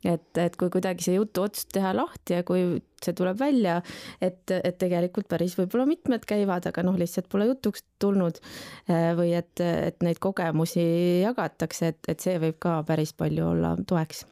[0.05, 3.79] et, et kui kuidagi see jutuots teha lahti ja kui see tuleb välja,
[4.21, 8.41] et, et tegelikult päris võib-olla mitmed käivad, aga noh, lihtsalt pole jutuks tulnud.
[8.89, 10.85] Eh, või et, et neid kogemusi
[11.25, 14.27] jagatakse, et, et see võib ka päris palju olla toeks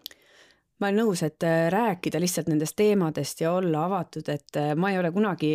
[0.80, 4.90] ma olen nõus, et äh, rääkida lihtsalt nendest teemadest ja olla avatud, et äh, ma
[4.92, 5.50] ei ole kunagi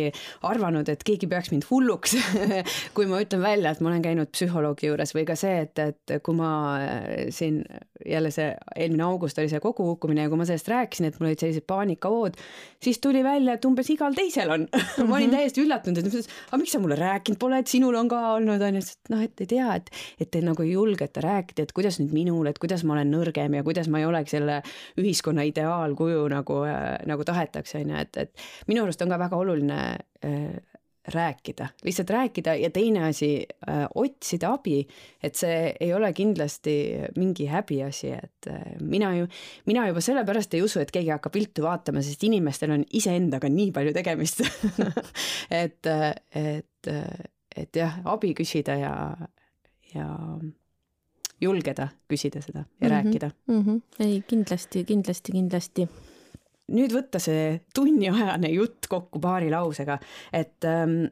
[0.48, 2.16] arvanud, et keegi peaks mind hulluks
[2.96, 6.16] kui ma ütlen välja, et ma olen käinud psühholoogi juures või ka see, et, et
[6.26, 6.50] kui ma
[6.82, 7.62] äh, siin
[8.02, 11.44] jälle see eelmine august oli see kokkukukkumine ja kui ma sellest rääkisin, et mul olid
[11.44, 12.38] sellised paanikavood,
[12.82, 14.66] siis tuli välja, et umbes igal teisel on
[15.06, 15.36] ma olin mhm.
[15.36, 18.66] täiesti üllatunud, et mõtlesin, aga miks sa mulle rääkinud pole, et sinul on ka olnud,
[18.66, 21.76] on ju, et noh, et ei tea, et, et te nagu ei julgeta rääkida, et
[21.76, 24.58] kuidas nüüd minul, et kuidas ma olen nõrgem ja kuidas ma ei oleks jälle
[24.98, 29.20] ühi ühiskonna ideaalkuju nagu, äh, nagu tahetakse, on ju, et, et minu arust on ka
[29.20, 29.80] väga oluline
[30.24, 30.60] äh,
[31.08, 34.86] rääkida, lihtsalt rääkida ja teine asi äh,, otsida abi,
[35.22, 36.74] et see ei ole kindlasti
[37.16, 39.26] mingi häbiasi, et äh, mina ju,
[39.66, 43.72] mina juba sellepärast ei usu, et keegi hakkab viltu vaatama, sest inimestel on iseendaga nii
[43.74, 44.44] palju tegemist
[45.62, 46.92] et, äh, et,
[47.56, 48.94] et jah, abi küsida ja,
[49.94, 50.06] ja
[51.42, 52.90] julgeda küsida seda ja mm -hmm.
[52.94, 53.62] rääkida mm.
[53.62, 53.80] -hmm.
[53.98, 55.88] ei, kindlasti, kindlasti, kindlasti.
[56.72, 59.98] nüüd võtta see tunniajane jutt kokku paari lausega,
[60.32, 61.10] et ähm,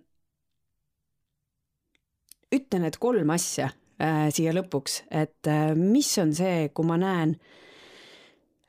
[2.55, 3.71] ütle need kolm asja
[4.01, 7.37] äh, siia lõpuks, et äh, mis on see, kui ma näen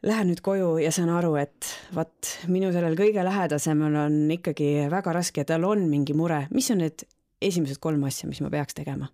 [0.03, 5.13] lähen nüüd koju ja saan aru, et vaat minu sellel kõige lähedasemal on ikkagi väga
[5.13, 7.05] raske, tal on mingi mure, mis on need
[7.41, 9.09] esimesed kolm asja, mis ma peaks tegema?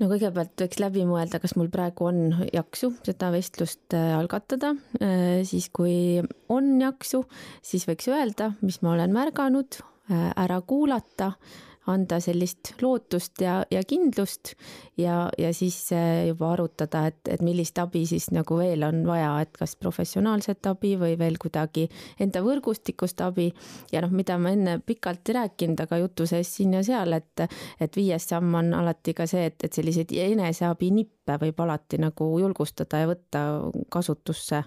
[0.00, 5.42] No kõigepealt võiks läbi mõelda, kas mul praegu on jaksu seda vestlust äh, algatada, äh,
[5.48, 7.24] siis kui on jaksu,
[7.64, 11.32] siis võiks öelda, mis ma olen märganud, äh, ära kuulata
[11.90, 14.54] anda sellist lootust ja, ja kindlust
[15.00, 15.78] ja, ja siis
[16.28, 20.94] juba arutada, et, et millist abi siis nagu veel on vaja, et kas professionaalset abi
[21.00, 21.88] või veel kuidagi
[22.22, 23.50] enda võrgustikust abi.
[23.92, 27.46] ja noh, mida ma enne pikalt ei rääkinud, aga jutu sees siin ja seal, et,
[27.80, 32.26] et viies samm on alati ka see, et, et selliseid eneseabi nippe võib alati nagu
[32.40, 33.42] julgustada ja võtta
[33.90, 34.62] kasutusse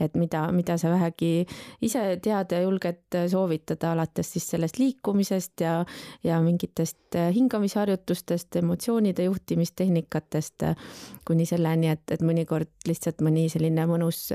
[0.00, 1.46] et mida, mida sa vähegi
[1.84, 5.80] ise tead ja julged soovitada, alates siis sellest liikumisest ja,
[6.24, 10.68] ja mingitest hingamisharjutustest, emotsioonide juhtimistehnikatest
[11.26, 14.28] kuni selleni, et, et mõnikord lihtsalt mõni selline mõnus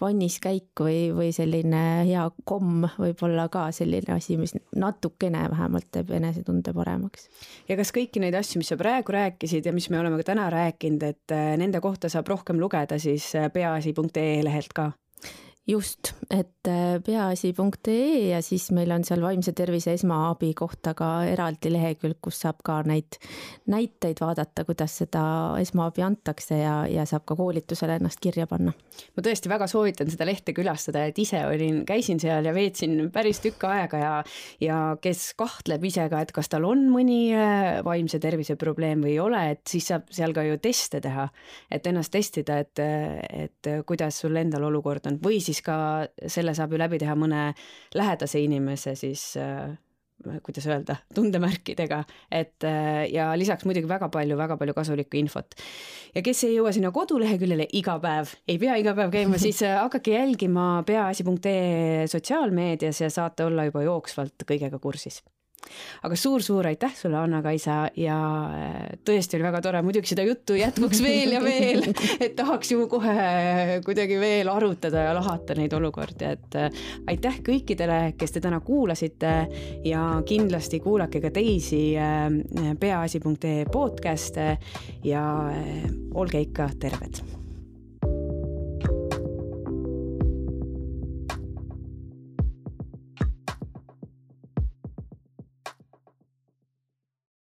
[0.00, 6.12] vanniskäik või, või selline hea komm võib olla ka selline asi, mis natukene vähemalt teeb
[6.16, 7.28] enesetunde paremaks.
[7.68, 10.48] ja kas kõiki neid asju, mis sa praegu rääkisid ja mis me oleme ka täna
[10.52, 14.92] rääkinud, rääkinud, et nende kohta saab rohkem lugeda siis peaasi.ee lehelt ka
[15.70, 21.72] just, et äh, peaasi.ee ja siis meil on seal vaimse tervise esmaabi kohta ka eraldi
[21.72, 23.18] lehekülg, kus saab ka neid
[23.70, 25.22] näiteid vaadata, kuidas seda
[25.60, 28.74] esmaabi antakse ja, ja saab ka koolitusele ennast kirja panna.
[29.16, 33.42] ma tõesti väga soovitan seda lehte külastada, et ise olin, käisin seal ja veetsin päris
[33.44, 34.12] tükk aega ja,
[34.64, 39.14] ja kes kahtleb ise ka, et kas tal on mõni äh, vaimse tervise probleem või
[39.14, 41.28] ei ole, et siis saab seal ka ju teste teha,
[41.70, 42.82] et ennast testida, et,
[43.46, 45.76] et kuidas sul endal olukord on või siis siis ka
[46.30, 47.52] selle saab ju läbi teha mõne
[47.94, 49.70] lähedase inimese siis äh,
[50.44, 55.56] kuidas öelda, tundemärkidega, et äh, ja lisaks muidugi väga palju, väga palju kasulikku infot.
[56.14, 59.78] ja kes ei jõua sinna koduleheküljele iga päev, ei pea iga päev käima, siis äh,
[59.80, 65.22] hakake jälgima peaasi.ee sotsiaalmeedias ja saate olla juba jooksvalt kõigega kursis
[66.06, 68.18] aga suur-suur aitäh sulle, Anna-Kaisa ja
[68.50, 71.84] äh, tõesti oli väga tore, muidugi seda juttu jätkuks veel ja veel,
[72.20, 78.00] et tahaks ju kohe kuidagi veel arutada ja lahata neid olukordi, et äh, aitäh kõikidele,
[78.20, 79.34] kes te täna kuulasite
[79.86, 82.30] ja kindlasti kuulake ka teisi äh,
[82.80, 84.48] peaasi.ee podcast'e
[85.04, 85.26] ja
[86.14, 87.39] olge ikka terved